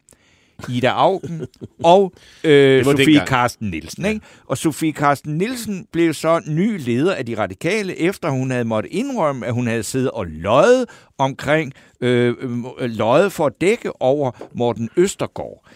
[0.68, 1.46] Ida Augen
[1.84, 2.12] og
[2.44, 3.28] øh, Sofie dengang.
[3.28, 4.04] Karsten Nielsen.
[4.04, 4.20] Ikke?
[4.46, 8.92] Og Sofie Karsten Nielsen blev så ny leder af de radikale, efter hun havde måttet
[8.92, 10.86] indrømme, at hun havde siddet og løjet
[11.18, 12.34] omkring, øh,
[12.78, 15.66] øh, løjet for at dække over Morten Østergaard.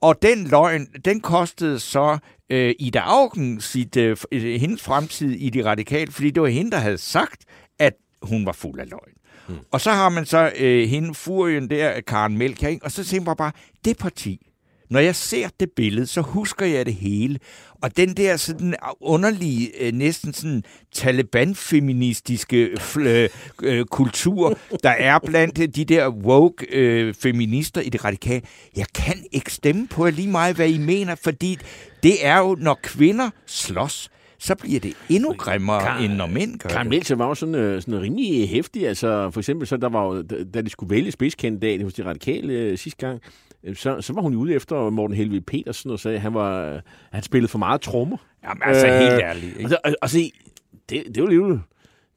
[0.00, 2.18] Og den løgn, den kostede så
[2.50, 6.70] øh, Ida Augen sit, øh, øh, hendes fremtid i de radikale, fordi det var hende,
[6.70, 7.44] der havde sagt,
[7.78, 9.12] at hun var fuld af løgn.
[9.48, 9.54] Mm.
[9.70, 12.84] Og så har man så øh, hende, furien der, Karen Melk, ikke?
[12.84, 13.52] og så tænker man bare,
[13.84, 14.40] det parti,
[14.92, 17.38] når jeg ser det billede, så husker jeg det hele.
[17.82, 20.62] Og den der sådan underlige, øh, næsten sådan
[20.92, 22.70] Taliban-feministiske
[23.62, 28.42] øh, kultur, der er blandt de der woke øh, feminister i det radikale,
[28.76, 31.58] jeg kan ikke stemme på lige meget, hvad I mener, fordi
[32.02, 34.10] det er jo, når kvinder slås,
[34.42, 37.54] så bliver det endnu grimmere, Kar- end når mænd gør Karen Melcher var jo sådan,
[37.54, 38.88] øh, sådan rimelig hæftig.
[38.88, 40.22] Altså, for eksempel, så der var jo,
[40.54, 43.20] da de skulle vælge spidskandidat hos de radikale øh, sidste gang,
[43.64, 46.80] øh, så, så var hun ude efter Morten Helvig Petersen og sagde, at han, var,
[47.12, 48.16] han spillede for meget trommer.
[48.44, 49.56] Jamen altså, øh, helt ærligt.
[49.58, 49.70] Ikke?
[49.70, 50.32] Og, og, og se,
[50.88, 51.58] det, det er jo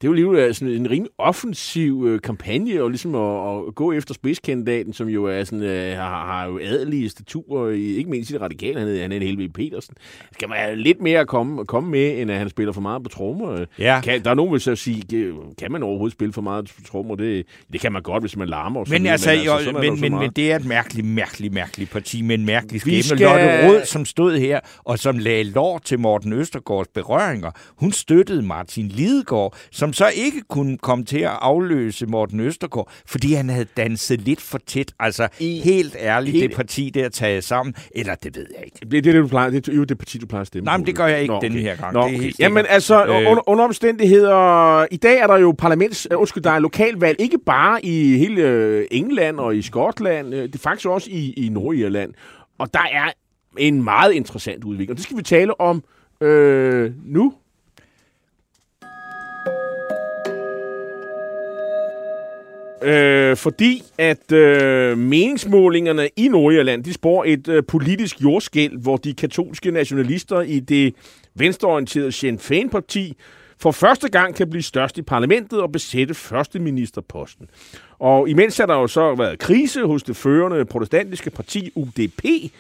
[0.06, 3.92] det er jo alligevel sådan en rimelig offensiv øh, kampagne, og ligesom at, at gå
[3.92, 8.30] efter spidskandidaten, som jo er sådan, øh, har, har jo adelige staturer, i, ikke mindst
[8.30, 9.96] i det radikale, han er, han er en Helvig Petersen.
[10.34, 13.04] Skal man have lidt mere at komme, komme med, end at han spiller for meget
[13.04, 13.66] på trommer?
[13.80, 14.02] Ja.
[14.04, 15.04] Kan, der er nogen, der så sige,
[15.60, 17.16] kan man overhovedet spille for meget på trommer?
[17.16, 18.80] Det, det kan man godt, hvis man larmer.
[18.80, 21.54] Og men, sådan, altså, men, altså, jo, men, men, men det er et mærkeligt, mærkeligt,
[21.54, 23.04] mærkeligt parti med en mærkelig skæbne.
[23.04, 23.20] skal...
[23.20, 28.42] Lotte Rød, som stod her, og som lagde lår til Morten Østergaards berøringer, hun støttede
[28.42, 33.66] Martin Lidegaard, som så ikke kunne komme til at afløse Morten Østergaard, fordi han havde
[33.78, 34.94] danset lidt for tæt.
[35.00, 36.50] Altså, I, helt ærligt, helt...
[36.50, 38.78] det parti der taget sammen, eller det ved jeg ikke.
[38.80, 40.66] Det, det er det, du plejer, det er jo det parti, du plejer at stemme
[40.66, 41.50] Nej, men det gør jeg ikke Nå, okay.
[41.50, 41.94] den her gang.
[41.94, 42.24] Nå, det er okay.
[42.24, 43.32] helt Jamen altså, øh...
[43.32, 47.38] under, under omstændigheder, i dag er der jo parlaments, uh, undskyld, der er lokalvalg, ikke
[47.46, 52.14] bare i hele England og i Skotland, det er faktisk også i, i Nordirland.
[52.60, 53.12] Og der er
[53.58, 55.84] en meget interessant udvikling, og det skal vi tale om
[56.22, 57.34] øh, nu.
[62.82, 69.14] Øh, fordi at øh, meningsmålingerne i Nordjylland, de spår et øh, politisk jordskæld, hvor de
[69.14, 70.96] katolske nationalister i det
[71.36, 73.14] venstreorienterede Sinn Féin-parti
[73.60, 77.48] for første gang kan blive størst i parlamentet og besætte første ministerposten.
[78.00, 82.52] Og imens har der jo så været krise hos det førende protestantiske parti UDP,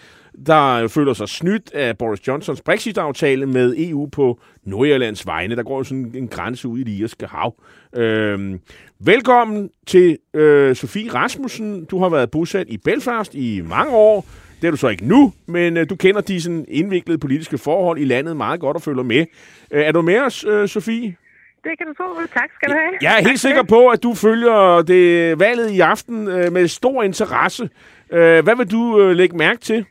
[0.45, 5.55] der føler sig snydt af Boris Johnsons Brexit-aftale med EU på Nordjyllands vegne.
[5.55, 7.55] Der går jo sådan en grænse ud i det irske hav.
[7.95, 8.59] Øhm,
[8.99, 11.85] velkommen til øh, Sofie Rasmussen.
[11.85, 14.25] Du har været bosat i Belfast i mange år.
[14.61, 17.99] Det er du så ikke nu, men øh, du kender de sådan, indviklede politiske forhold
[17.99, 19.25] i landet meget godt og følger med.
[19.71, 21.15] Øh, er du med os, øh, Sofie?
[21.63, 22.03] Det kan du tro.
[22.33, 22.97] Tak skal du have.
[23.01, 27.03] Jeg er helt sikker på, at du følger det valget i aften øh, med stor
[27.03, 27.69] interesse.
[28.11, 29.85] Øh, hvad vil du øh, lægge mærke til?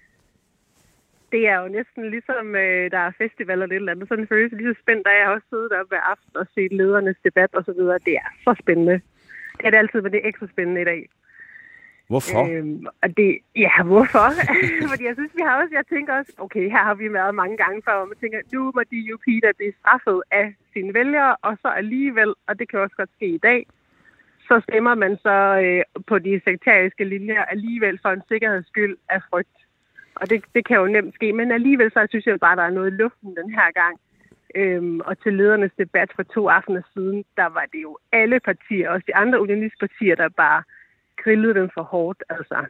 [1.34, 4.08] Det er jo næsten ligesom, øh, der er festival eller et eller andet.
[4.08, 6.72] Sådan en følelse lige så spændt, da jeg også siddet op hver aften og set
[6.80, 7.98] ledernes debat og så videre.
[8.08, 8.96] Det er så spændende.
[9.56, 11.02] Det er det altid, men det er ekstra spændende i dag.
[12.10, 12.42] Hvorfor?
[12.50, 13.30] Øhm, og det,
[13.66, 14.26] ja, hvorfor?
[14.92, 17.56] Fordi jeg synes, vi har også, jeg tænker også, okay, her har vi været mange
[17.62, 21.36] gange før, og man tænker, nu må de jo der blive straffet af sine vælgere,
[21.42, 23.66] og så alligevel, og det kan også godt ske i dag,
[24.48, 29.20] så stemmer man så øh, på de sekteriske linjer alligevel for en sikkerheds skyld af
[29.30, 29.58] frygt.
[30.14, 32.70] Og det, det kan jo nemt ske, men alligevel så synes jeg bare, der er
[32.70, 34.00] noget i luften den her gang.
[34.54, 38.90] Øhm, og til ledernes debat for to aftener siden, der var det jo alle partier,
[38.90, 40.62] også de andre unionistpartier, der bare
[41.22, 42.22] grillede dem for hårdt.
[42.28, 42.66] Altså.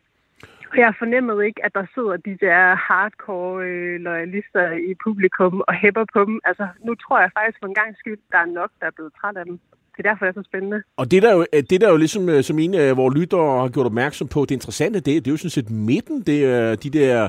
[0.71, 5.75] Og jeg fornemmede ikke, at der sidder de der hardcore øh, loyalister i publikum og
[5.75, 6.41] hæpper på dem.
[6.45, 9.13] Altså, nu tror jeg faktisk for en gang skyld, der er nok, der er blevet
[9.21, 9.61] træt af dem
[9.97, 10.83] det er derfor, det er så spændende.
[10.97, 13.69] Og det der jo, det der jo ligesom, øh, som en af vores lyttere har
[13.69, 16.91] gjort opmærksom på, det interessante, det, det er jo sådan set midten, det er de
[16.91, 17.29] der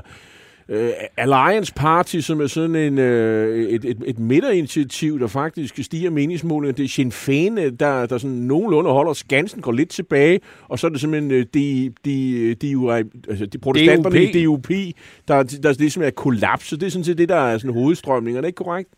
[0.68, 0.76] uh,
[1.16, 6.72] Alliance Party, som er sådan en, uh, et, et, et midterinitiativ, der faktisk stiger meningsmålene.
[6.72, 10.86] Det er Sinn Féin, der, der sådan nogenlunde holder skansen, går lidt tilbage, og så
[10.86, 12.94] er det simpelthen uh, de, de, de,
[13.28, 14.68] altså de protestanterne i DUP,
[15.28, 16.80] der, der, der ligesom er kollapset.
[16.80, 18.36] Det er sådan set det, der er sådan hovedstrømningen.
[18.36, 18.90] Er det ikke korrekt?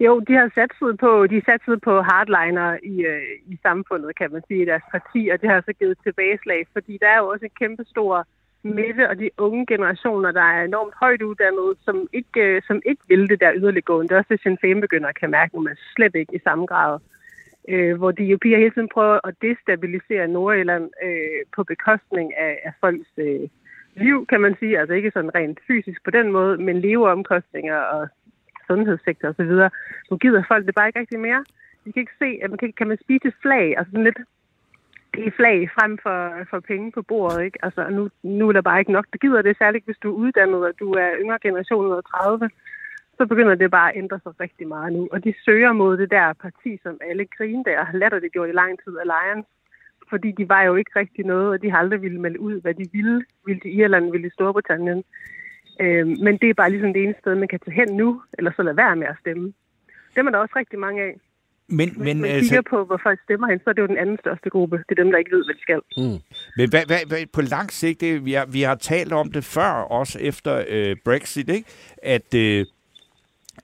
[0.00, 4.42] Jo, de har satset på, de satset på hardliner i, øh, i samfundet, kan man
[4.48, 7.44] sige, i deres parti, og det har så givet tilbageslag, fordi der er jo også
[7.44, 8.26] en kæmpe stor
[8.62, 13.02] midte og de unge generationer, der er enormt højt uddannede, som ikke, øh, som ikke
[13.08, 14.08] vil det der yderliggående.
[14.08, 16.66] Det er også det, Sinn Féin begynder at kan mærke, men slet ikke i samme
[16.66, 16.98] grad.
[17.68, 22.72] Øh, hvor de jo hele tiden prøver at destabilisere Nordjylland øh, på bekostning af, af
[22.80, 23.48] folks øh,
[23.94, 24.78] liv, kan man sige.
[24.78, 28.08] Altså ikke sådan rent fysisk på den måde, men leveomkostninger og
[28.66, 29.52] sundhedssektor osv.
[30.10, 31.44] Nu gider folk det bare ikke rigtig mere.
[31.84, 34.18] De kan ikke se, at man kan, kan man spise flag, altså sådan lidt
[35.16, 36.18] det er flag frem for,
[36.50, 37.58] for penge på bordet, ikke?
[37.62, 40.20] Altså, nu, nu er der bare ikke nok, der gider det, særligt hvis du er
[40.22, 42.50] uddannet, og du er yngre generation under 30,
[43.18, 45.08] så begynder det bare at ændre sig rigtig meget nu.
[45.12, 48.48] Og de søger mod det der parti, som alle griner der har latter det gjort
[48.48, 49.48] i lang tid, Alliance,
[50.10, 52.74] fordi de var jo ikke rigtig noget, og de har aldrig ville melde ud, hvad
[52.74, 53.24] de ville.
[53.46, 55.04] Ville de Irland, ville de Storbritannien.
[55.80, 58.50] Øh, men det er bare ligesom det eneste sted, man kan tage hen nu, eller
[58.56, 59.52] så lade være med at stemme.
[60.16, 61.14] Dem er der også rigtig mange af.
[61.68, 63.86] Men, Hvis men, man altså, kigger på, hvor folk stemmer hen, så er det jo
[63.86, 64.76] den anden største gruppe.
[64.88, 65.80] Det er dem, der ikke ved, hvad de skal.
[66.56, 69.44] men hvad, hvad, hvad, på lang sigt, det, vi, har, vi har talt om det
[69.44, 69.70] før,
[70.00, 71.68] også efter øh, Brexit, ikke?
[72.02, 72.66] at øh,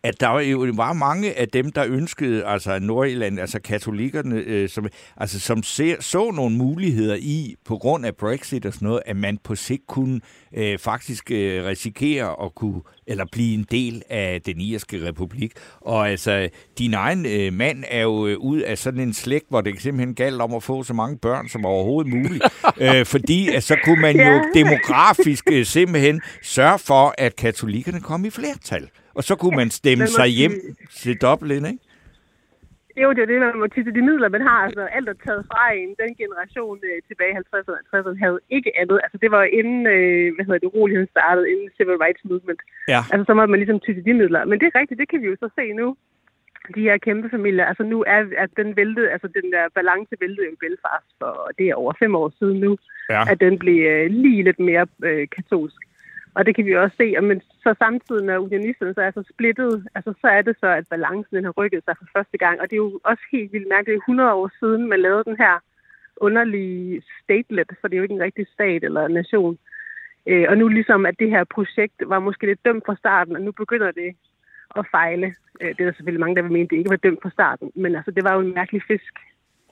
[0.03, 4.69] at der var jo var mange af dem, der ønskede, altså Nordjylland, altså katolikkerne, øh,
[4.69, 4.87] som,
[5.17, 9.17] altså, som ser, så nogle muligheder i, på grund af Brexit og sådan noget, at
[9.17, 10.21] man på sigt kunne
[10.57, 15.53] øh, faktisk øh, risikere at kunne, eller blive en del af den irske republik.
[15.81, 19.61] Og altså, din egen øh, mand er jo øh, ud af sådan en slægt, hvor
[19.61, 22.45] det simpelthen galt om at få så mange børn som overhovedet muligt.
[22.81, 24.41] øh, fordi at så kunne man jo Ja.
[24.55, 28.89] demografisk øh, simpelthen sørge for, at katolikkerne kom i flertal.
[29.15, 30.53] Og så kunne man stemme sig hjem
[31.01, 31.79] til Dublin, ikke?
[33.03, 34.61] Jo, det er det, man må til de midler, man har.
[34.67, 35.91] Altså, alt er taget fra en.
[36.03, 38.99] Den generation øh, tilbage i 50'erne og 60'erne havde ikke andet.
[39.05, 42.61] Altså, det var inden, øh, hvad hedder det, uroligheden startede, inden Civil Rights Movement.
[42.95, 43.01] Ja.
[43.13, 44.45] Altså, så måtte man ligesom til de midler.
[44.45, 45.89] Men det er rigtigt, det kan vi jo så se nu.
[46.77, 47.65] De her kæmpe familier.
[47.71, 51.51] Altså, nu er at den væltede, altså den der balance væltede jo i Belfast for,
[51.59, 52.73] det er over fem år siden nu,
[53.15, 53.23] Ja.
[53.33, 55.81] at den blev øh, lige lidt mere øh, katolsk.
[56.35, 57.15] Og det kan vi også se.
[57.17, 60.67] Og Men så samtidig, når unionisterne så er så splittet, altså, så er det så,
[60.67, 62.61] at balancen den har rykket sig for første gang.
[62.61, 63.95] Og det er jo også helt vildt mærkeligt.
[63.95, 65.55] Det er 100 år siden, man lavede den her
[66.17, 69.59] underlige statelet, for det er jo ikke en rigtig stat eller nation.
[70.27, 73.43] Øh, og nu ligesom, at det her projekt var måske lidt dømt fra starten, og
[73.43, 74.17] nu begynder det
[74.77, 75.35] at fejle.
[75.61, 77.73] Øh, det er der selvfølgelig mange, der vil mene, det ikke var dømt fra starten.
[77.75, 79.15] Men altså, det var jo en mærkelig fisk.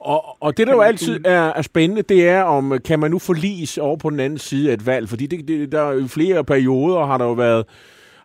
[0.01, 3.19] Og, og det, der jo altid er, er spændende, det er, om kan man nu
[3.19, 5.09] forlis over på den anden side af et valg?
[5.09, 7.65] Fordi det, det, der er i flere perioder har der jo været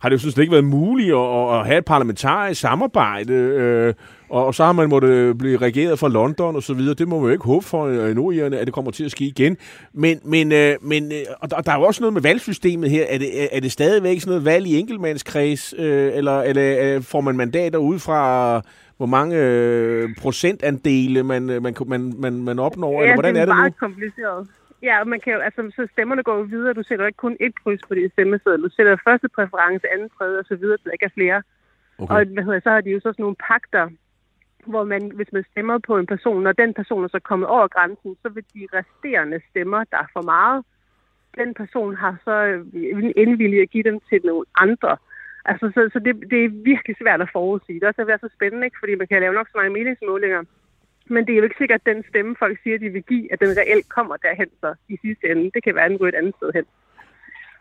[0.00, 3.94] har det jo set ikke været muligt at, at have et parlamentarisk samarbejde, øh,
[4.30, 6.94] og, og så har man måttet blive regeret fra London og så videre.
[6.94, 9.24] Det må man jo ikke håbe for øh, nordjerne, at det kommer til at ske
[9.24, 9.56] igen.
[9.94, 13.04] Men, men, øh, men øh, og der, der er jo også noget med valgsystemet her.
[13.08, 17.02] Er det, er- er det stadigvæk sådan noget valg i enkeltmandskreds, øh, eller, eller øh,
[17.02, 18.62] får man mandater ud fra
[18.96, 23.42] hvor mange øh, procentandele man, øh, man, man, man, man opnår, eller hvordan det er
[23.42, 23.60] er det nu?
[23.60, 24.48] meget kompliceret.
[24.82, 26.74] Ja, man kan jo, altså, så stemmerne går jo videre.
[26.74, 28.62] Du sætter ikke kun et kryds på din stemmeseddel.
[28.62, 31.42] Du sætter første præference, anden, tredje og så videre, til der ikke er flere.
[31.98, 32.14] Okay.
[32.14, 33.88] Og hvad hedder, så har de jo så sådan nogle pakter,
[34.66, 37.68] hvor man, hvis man stemmer på en person, når den person er så kommet over
[37.68, 40.64] grænsen, så vil de resterende stemmer, der er for meget,
[41.38, 42.66] den person har så øh,
[43.16, 44.96] indvillig at give dem til nogle andre.
[45.50, 47.74] Altså, så, så det, det er virkelig svært at forudsige.
[47.80, 48.80] Det er også været så spændende, ikke?
[48.80, 50.42] fordi man kan lave nok så mange meningsmålinger.
[51.06, 53.40] Men det er jo ikke sikkert, at den stemme, folk siger, de vil give, at
[53.40, 55.50] den reelt kommer derhen så i sidste ende.
[55.54, 56.64] Det kan være, at den går et andet sted hen.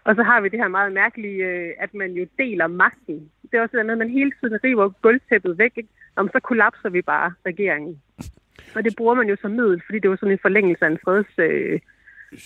[0.03, 3.31] Og så har vi det her meget mærkelige, øh, at man jo deler magten.
[3.51, 5.71] Det er også det med, at man hele tiden river gulvtæppet væk.
[5.77, 5.89] Ikke?
[6.15, 8.01] Om så kollapser vi bare regeringen.
[8.75, 10.99] Og det bruger man jo som middel, fordi det var sådan en forlængelse af en
[11.03, 11.79] freds, øh,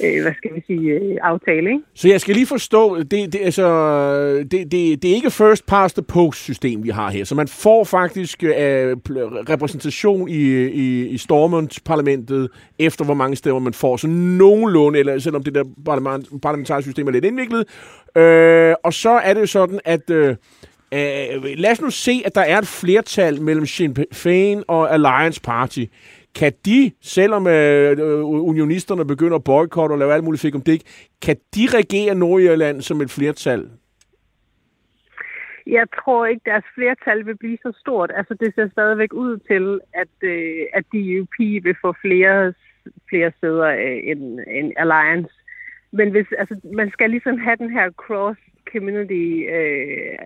[0.04, 1.70] øh, hvad skal vi sige, øh, aftale.
[1.70, 1.84] Ikke?
[1.96, 3.68] Så jeg skal lige forstå, det, det, altså,
[4.52, 7.24] det, det, det er ikke first past the post system, vi har her.
[7.24, 8.98] Så man får faktisk øh,
[9.50, 12.50] repræsentation i, i, i Stormont-parlamentet,
[12.80, 13.98] efter hvor mange stemmer man får.
[13.98, 17.66] Så nogenlunde, eller selvom det der parlament, parlamentariske system er lidt indviklet.
[18.16, 20.10] Øh, og så er det jo sådan, at...
[20.10, 20.36] Øh,
[20.94, 25.42] Øh, lad os nu se, at der er et flertal mellem Sinn Féin og Alliance
[25.42, 25.84] Party.
[26.36, 30.62] Kan de, selvom øh, øh, unionisterne begynder at boykotte og lave alt muligt fik om
[30.62, 30.86] det ikke,
[31.22, 33.70] kan de regere Nordjylland som et flertal?
[35.68, 38.12] Jeg tror ikke, deres flertal vil blive så stort.
[38.16, 42.54] Altså, det ser stadigvæk ud til, at, øh, at DUP vil få flere,
[43.10, 45.34] flere sæder øh, end, end Alliance.
[45.92, 49.26] Men hvis, altså, man skal ligesom have den her cross-community
[49.58, 50.18] øh,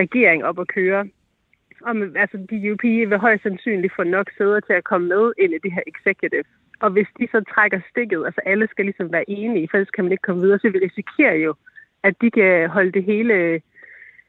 [0.00, 1.08] regering op at køre.
[1.82, 5.58] Om, altså, DUP vil højst sandsynligt få nok sæder til at komme med ind i
[5.64, 6.44] det her executive.
[6.80, 10.04] Og hvis de så trækker stikket, altså alle skal ligesom være enige, for ellers kan
[10.04, 11.54] man ikke komme videre, så vi risikerer jo,
[12.02, 13.60] at de kan holde det hele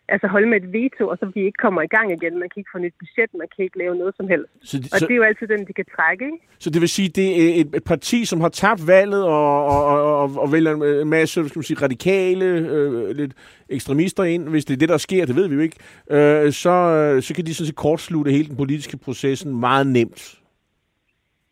[0.10, 2.34] altså holde med et veto, og så vi ikke kommer i gang igen.
[2.40, 4.52] Man kan ikke få nyt budget, man kan ikke lave noget som helst.
[4.70, 6.38] Så, Og så, det er jo altid den, de kan trække, ikke?
[6.60, 9.86] så det vil sige, det er et, et parti, som har tabt valget og, og,
[9.86, 13.34] og, og, og vælger en- en masse skal man sige, radikale, øh, lidt
[13.70, 14.50] ekstremister ind.
[14.50, 15.78] Hvis det er det, der sker, det ved vi jo ikke.
[16.12, 20.40] Øh, så, øh, så kan de sådan set kortslutte hele den politiske processen meget nemt.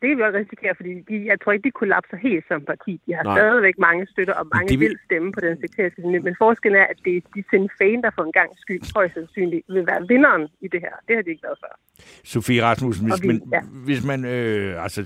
[0.06, 2.92] Det kan vi også risikere, fordi de, jeg tror ikke, de kollapser helt som parti.
[3.06, 3.36] De har Nej.
[3.38, 6.18] Stadigvæk mange støtter, og mange det vil- vil stemme på den sekteriske linje.
[6.26, 9.14] Men forskellen er, at det er de Sinn Féin, der for en gang skyld højst
[9.14, 10.94] sandsynligt vil være vinderen i det her.
[11.08, 11.72] Det har de ikke været før.
[12.24, 13.60] Sofie Rasmussen, hvis vi- man, ja.
[13.88, 15.00] hvis man øh, altså,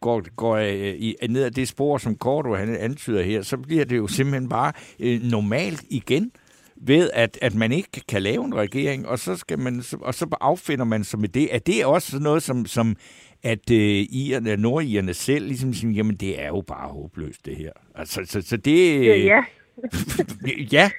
[0.00, 3.84] går, går øh, i, ned ad det spor, som Korto han antyder her, så bliver
[3.84, 6.32] det jo simpelthen bare øh, normalt igen
[6.80, 10.36] ved, at, at man ikke kan lave en regering, og så, skal man, og så
[10.40, 11.54] affinder man sig med det.
[11.54, 12.96] Er det også sådan noget, som, som
[13.42, 17.72] at øh, irerne, nordirerne selv ligesom siger, jamen det er jo bare håbløst det her.
[17.94, 18.98] Altså, så, så det...
[18.98, 19.44] Øh, ja,
[20.76, 20.90] ja,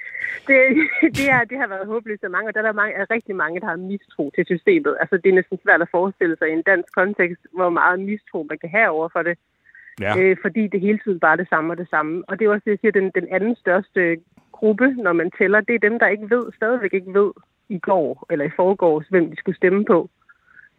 [0.48, 0.58] det,
[1.18, 3.36] det, er, det har været håbløst af mange, og der er der mange, er rigtig
[3.36, 4.98] mange, der har mistro til systemet.
[5.00, 8.46] Altså, det er næsten svært at forestille sig i en dansk kontekst, hvor meget mistro
[8.50, 9.38] man kan have over for det.
[10.02, 10.18] Ja.
[10.18, 12.24] Øh, fordi det hele tiden bare er det samme og det samme.
[12.28, 14.18] Og det er også det, jeg siger, den, den anden største
[14.60, 17.32] gruppe, når man tæller, det er dem, der ikke ved, stadigvæk ikke ved
[17.70, 20.10] i går eller i forgårs, hvem de skulle stemme på.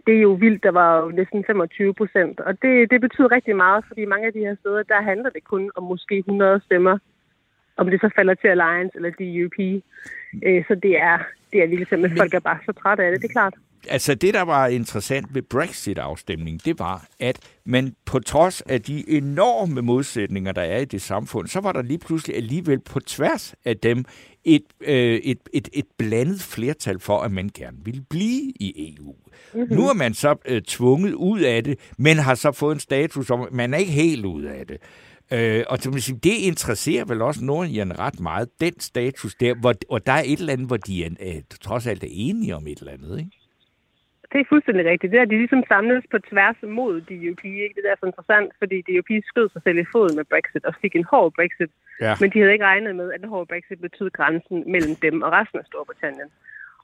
[0.06, 2.40] Det er jo vildt, der var jo næsten 25 procent.
[2.40, 5.44] Og det, det betyder rigtig meget, fordi mange af de her steder, der handler det
[5.44, 6.98] kun om måske 100 stemmer
[7.78, 9.58] om det så falder til Alliance eller DUP.
[10.46, 11.18] Øh, så det er,
[11.52, 13.54] det er virkelig simpelthen, folk er bare så trætte af det, det er klart.
[13.88, 19.10] Altså det, der var interessant ved Brexit-afstemningen, det var, at man på trods af de
[19.10, 23.54] enorme modsætninger, der er i det samfund, så var der lige pludselig alligevel på tværs
[23.64, 24.04] af dem
[24.44, 29.14] et, øh, et, et, et blandet flertal for, at man gerne ville blive i EU.
[29.54, 29.76] Mm-hmm.
[29.76, 33.30] Nu er man så øh, tvunget ud af det, men har så fået en status
[33.30, 34.76] om, at man er ikke helt ud af det.
[35.32, 39.74] Øh, og så sige, det interesserer vel også nordjerne ret meget, den status der, hvor,
[39.88, 42.66] og der er et eller andet, hvor de er, øh, trods alt er enige om
[42.66, 43.37] et eller andet, ikke?
[44.32, 45.10] Det er fuldstændig rigtigt.
[45.10, 47.44] Det er, at de ligesom samles på tværs mod DUP.
[47.44, 47.74] Ikke?
[47.74, 50.94] Det er derfor interessant, fordi DUP skød sig selv i foden med Brexit og fik
[50.96, 51.70] en hård Brexit.
[52.00, 52.14] Ja.
[52.20, 55.32] Men de havde ikke regnet med, at en hård Brexit betød grænsen mellem dem og
[55.32, 56.30] resten af Storbritannien.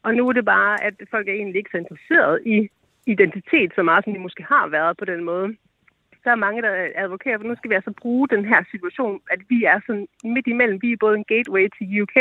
[0.03, 2.69] Og nu er det bare, at folk er egentlig ikke så interesseret i
[3.07, 5.57] identitet så meget, som de måske har været på den måde.
[6.25, 9.41] Der er mange, der advokerer, for nu skal vi altså bruge den her situation, at
[9.49, 10.83] vi er sådan midt imellem.
[10.83, 12.17] Vi er både en gateway til UK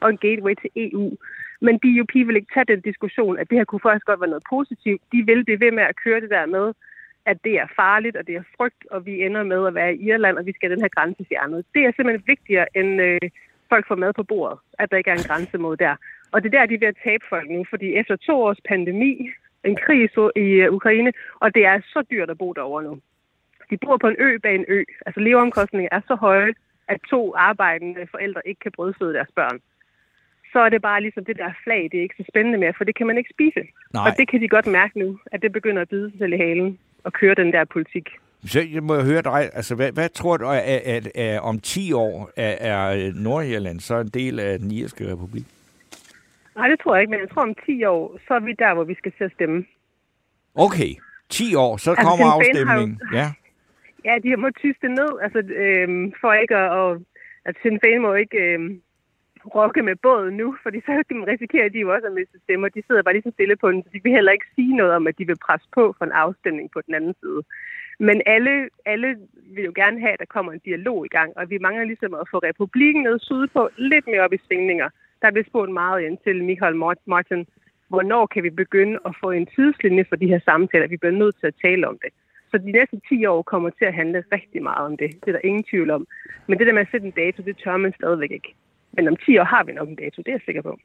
[0.00, 1.16] og en gateway til EU.
[1.60, 4.50] Men DUP vil ikke tage den diskussion, at det her kunne faktisk godt være noget
[4.50, 5.02] positivt.
[5.12, 6.72] De vil det ved med at køre det der med,
[7.26, 10.08] at det er farligt, og det er frygt, og vi ender med at være i
[10.08, 11.64] Irland, og vi skal have den her grænse fjernet.
[11.74, 13.20] Det er simpelthen vigtigere, end øh,
[13.68, 15.94] folk får mad på bordet, at der ikke er en grænse mod der.
[16.32, 18.60] Og det er der, de er ved at tabe folk nu, fordi efter to års
[18.68, 19.30] pandemi,
[19.64, 23.00] en krig i øh, Ukraine, og det er så dyrt at bo derovre nu.
[23.70, 24.82] De bor på en ø bag en ø.
[25.06, 26.52] Altså leveomkostninger er så høje,
[26.88, 29.58] at to arbejdende forældre ikke kan brødføde deres børn.
[30.52, 32.84] Så er det bare ligesom det der flag, det er ikke så spændende mere, for
[32.84, 33.62] det kan man ikke spise.
[33.94, 34.04] Nej.
[34.10, 36.36] Og det kan de godt mærke nu, at det begynder at bide sig selv i
[36.36, 38.08] halen og køre den der politik.
[38.44, 41.58] Så jeg må jeg høre dig, altså hvad, hvad tror du, at, at, at om
[41.60, 45.44] 10 år er, er Nordjylland så en del af den irske republik?
[46.56, 48.74] Nej, det tror jeg ikke, men jeg tror om 10 år, så er vi der,
[48.74, 49.64] hvor vi skal til at stemme.
[50.54, 50.94] Okay,
[51.28, 53.00] 10 år, så Altså, kommer har jo- afstemningen.
[53.14, 53.32] Ja.
[54.04, 56.70] Ja, de har må tyste ned, altså øhm, for ikke at...
[56.70, 57.00] Og,
[57.44, 58.82] at Sinn Féin må ikke øhm,
[59.54, 62.40] rokke med båden nu, fordi så kan man risikere, at de jo også har mistet
[62.42, 62.68] stemmer.
[62.68, 64.92] De sidder bare lige så stille på den, så de vil heller ikke sige noget
[64.92, 67.42] om, at de vil presse på for en afstemning på den anden side.
[67.98, 69.18] Men alle, alle
[69.54, 72.14] vil jo gerne have, at der kommer en dialog i gang, og vi mangler ligesom
[72.14, 74.88] at få republikken ned sydpå lidt mere op i svingninger.
[75.22, 76.76] Der bliver spurgt meget ind til Michael
[77.06, 77.46] Martin,
[77.88, 80.86] hvornår kan vi begynde at få en tidslinje for de her samtaler?
[80.86, 82.12] Vi bliver nødt til at tale om det.
[82.50, 85.10] Så de næste 10 år kommer til at handle rigtig meget om det.
[85.20, 86.06] Det er der ingen tvivl om.
[86.46, 88.54] Men det der med at sætte en dato, det tør man stadigvæk ikke.
[88.92, 90.78] Men om 10 år har vi nok en dato, det er jeg sikker på.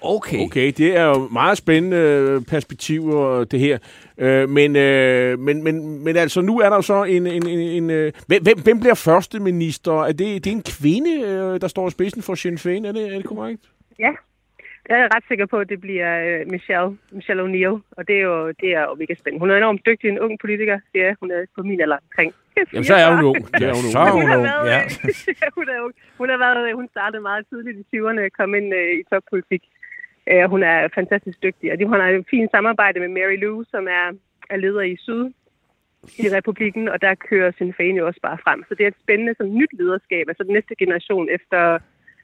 [0.00, 0.38] Okay.
[0.40, 3.78] Okay, det er jo meget spændende øh, perspektiver, det her.
[4.18, 7.26] Øh, men, øh, men, men, men altså, nu er der jo så en...
[7.26, 9.92] en, en, en hvem, hvem- bliver første minister?
[9.92, 12.86] Er det, det er en kvinde, der står i spidsen for Sinn Féin?
[12.88, 13.62] Er det, er det korrekt?
[13.98, 14.10] Ja,
[14.84, 17.76] det er jeg ret sikker på, at det bliver øh, Michelle, Michelle O'Neill.
[17.96, 19.40] Og det er jo, det er jo mega spændende.
[19.42, 20.78] Hun er enormt dygtig, en ung politiker.
[20.94, 22.34] Ja, hun er på min alder omkring.
[22.72, 23.52] Jamen, så er hun ung.
[23.60, 24.08] Det er hun Så ung.
[24.08, 24.80] er hun hun har ung, været, ja.
[25.58, 25.94] hun, er, ung.
[26.18, 29.62] hun har været, hun startede meget tidligt i 20'erne, kom ind øh, i toppolitik.
[30.30, 33.64] Øh, hun er fantastisk dygtig, og de, hun har et fint samarbejde med Mary Lou,
[33.70, 34.06] som er,
[34.50, 35.24] er leder i Syd
[36.24, 38.64] i republikken, og der kører Sinn Féin jo også bare frem.
[38.68, 40.24] Så det er et spændende sådan, nyt lederskab.
[40.28, 41.78] Altså den næste generation efter,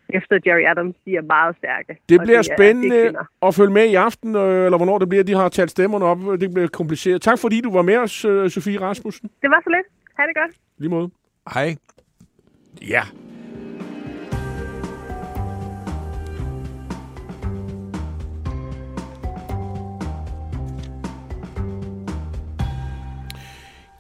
[0.09, 2.01] efter Jerry Adams, de er meget stærke.
[2.09, 5.25] Det bliver er- er spændende at følge med i aften, øh, eller hvornår det bliver,
[5.25, 6.19] de har talt stemmerne op.
[6.41, 7.23] Det bliver kompliceret.
[7.23, 9.31] Tak fordi du var med os, øh, Sofie Rasmussen.
[9.43, 9.87] Det var så lidt.
[10.19, 10.57] Ha' det godt.
[10.79, 11.11] Lige måde.
[11.55, 11.77] Hej.
[12.89, 13.03] Ja.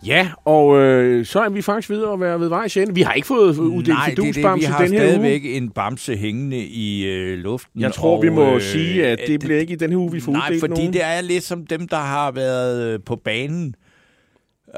[0.06, 2.94] Ja, og øh, så er vi faktisk ved at være ved vejs ende.
[2.94, 4.36] Vi har ikke fået uddelt Nej, det er det.
[4.36, 5.08] Vi har den her uge.
[5.08, 7.80] stadigvæk en bamse hængende i øh, luften.
[7.80, 10.12] Jeg tror, vi og, må øh, sige, at det bliver ikke i den her uge,
[10.12, 10.92] vi får Nej, uddelt fordi nogen.
[10.92, 13.74] det er lidt som dem, der har været øh, på banen.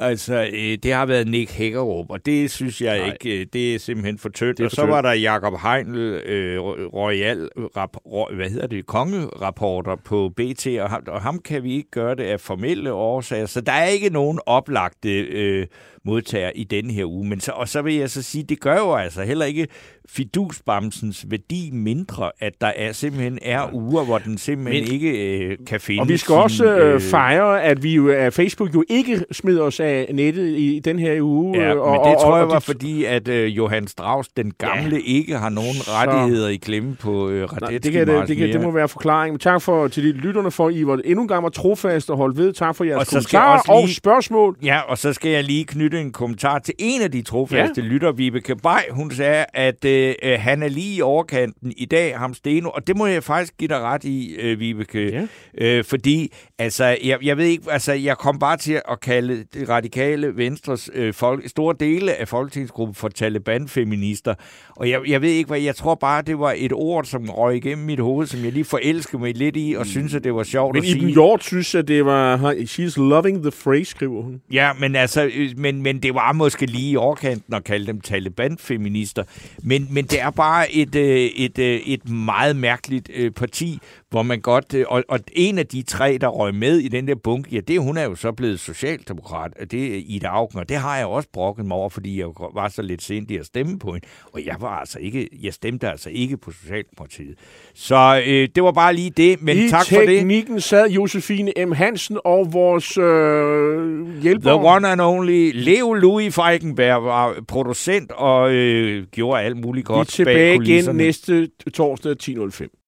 [0.00, 3.12] Altså, øh, det har været Nick Hækkerup, og det synes jeg Nej.
[3.12, 4.60] ikke, øh, det er simpelthen for tyndt.
[4.60, 6.60] Og så var der Jakob Heinl, øh,
[6.94, 11.72] royal, rap, ro, hvad hedder det, kongerapporter på BT, og ham, og ham kan vi
[11.72, 15.66] ikke gøre det af formelle årsager, så der er ikke nogen oplagte øh,
[16.08, 17.28] modtager i denne her uge.
[17.28, 19.66] Men så, og så vil jeg så sige, det gør jo altså heller ikke
[20.10, 25.56] fidusbamsens værdi mindre, at der er simpelthen er uger, hvor den simpelthen Men, ikke øh,
[25.66, 28.84] kan finde Og vi skal sin, også øh, fejre, at vi jo, at Facebook jo
[28.88, 31.58] ikke smider os af nettet i den her uge.
[31.60, 33.86] Ja, øh, og, men det og, tror jeg og, var og, fordi, at øh, Johan
[33.86, 35.00] Strauss, den gamle, ja.
[35.06, 38.60] ikke har nogen rettigheder i klemme på øh, Nej, det, kan, det, det, kan, det
[38.60, 39.32] må være forklaring.
[39.32, 42.16] Men tak for, til de lytterne for, I var endnu en gang var trofast og
[42.16, 42.52] holdt ved.
[42.52, 44.56] Tak for jeres Og så skal jeg kommentarer også og lige- spørgsmål.
[44.62, 47.86] Ja, og så skal jeg lige knytte en kommentar til en af de trofaste ja.
[47.86, 48.80] lytter, Vibeke Bay.
[48.90, 52.86] Hun sagde, at øh, øh, han er lige i overkanten i dag, ham Steno, og
[52.86, 55.10] det må jeg faktisk give dig ret i, øh, Vibeke.
[55.10, 55.26] Ja.
[55.58, 59.68] Øh, fordi, altså, jeg, jeg ved ikke, altså, jeg kom bare til at kalde det
[59.68, 64.34] radikale venstres øh, folk, store dele af folketingsgruppen for Taliban-feminister.
[64.78, 67.56] Og jeg, jeg ved ikke, hvad, jeg tror bare, det var et ord, som røg
[67.56, 70.42] igennem mit hoved, som jeg lige forelskede mig lidt i, og synes, at det var
[70.42, 71.12] sjovt Men at Iben sige.
[71.12, 72.36] Hjort synes, at det var...
[72.52, 74.40] She's loving the phrase, skriver hun.
[74.52, 78.00] Ja, men altså, øh, men, men det var måske lige i overkanten at kalde dem
[78.00, 79.24] Taliban-feminister.
[79.62, 83.78] Men, men det er bare et, øh, et, øh, et meget mærkeligt parti,
[84.10, 84.74] hvor man godt...
[84.74, 87.60] øh, Og, og en af de tre, der røg med i den der bunke, ja,
[87.60, 91.06] det, hun er jo så blevet socialdemokrat, det er Ida Augen, og det har jeg
[91.06, 94.06] også brokket mig over, fordi jeg var så lidt sent i at stemme på hende.
[94.32, 97.34] Og jeg var altså ikke, jeg stemte altså ikke på Socialdemokratiet.
[97.74, 100.08] Så øh, det var bare lige det, men I tak for det.
[100.08, 101.72] teknikken sad Josefine M.
[101.72, 104.50] Hansen og vores øh, hjælper.
[104.50, 109.92] The one and only Leo Louis Feigenberg var producent og øh, gjorde alt muligt Vi
[109.92, 112.87] er godt tilbage bag igen næste torsdag 10.05.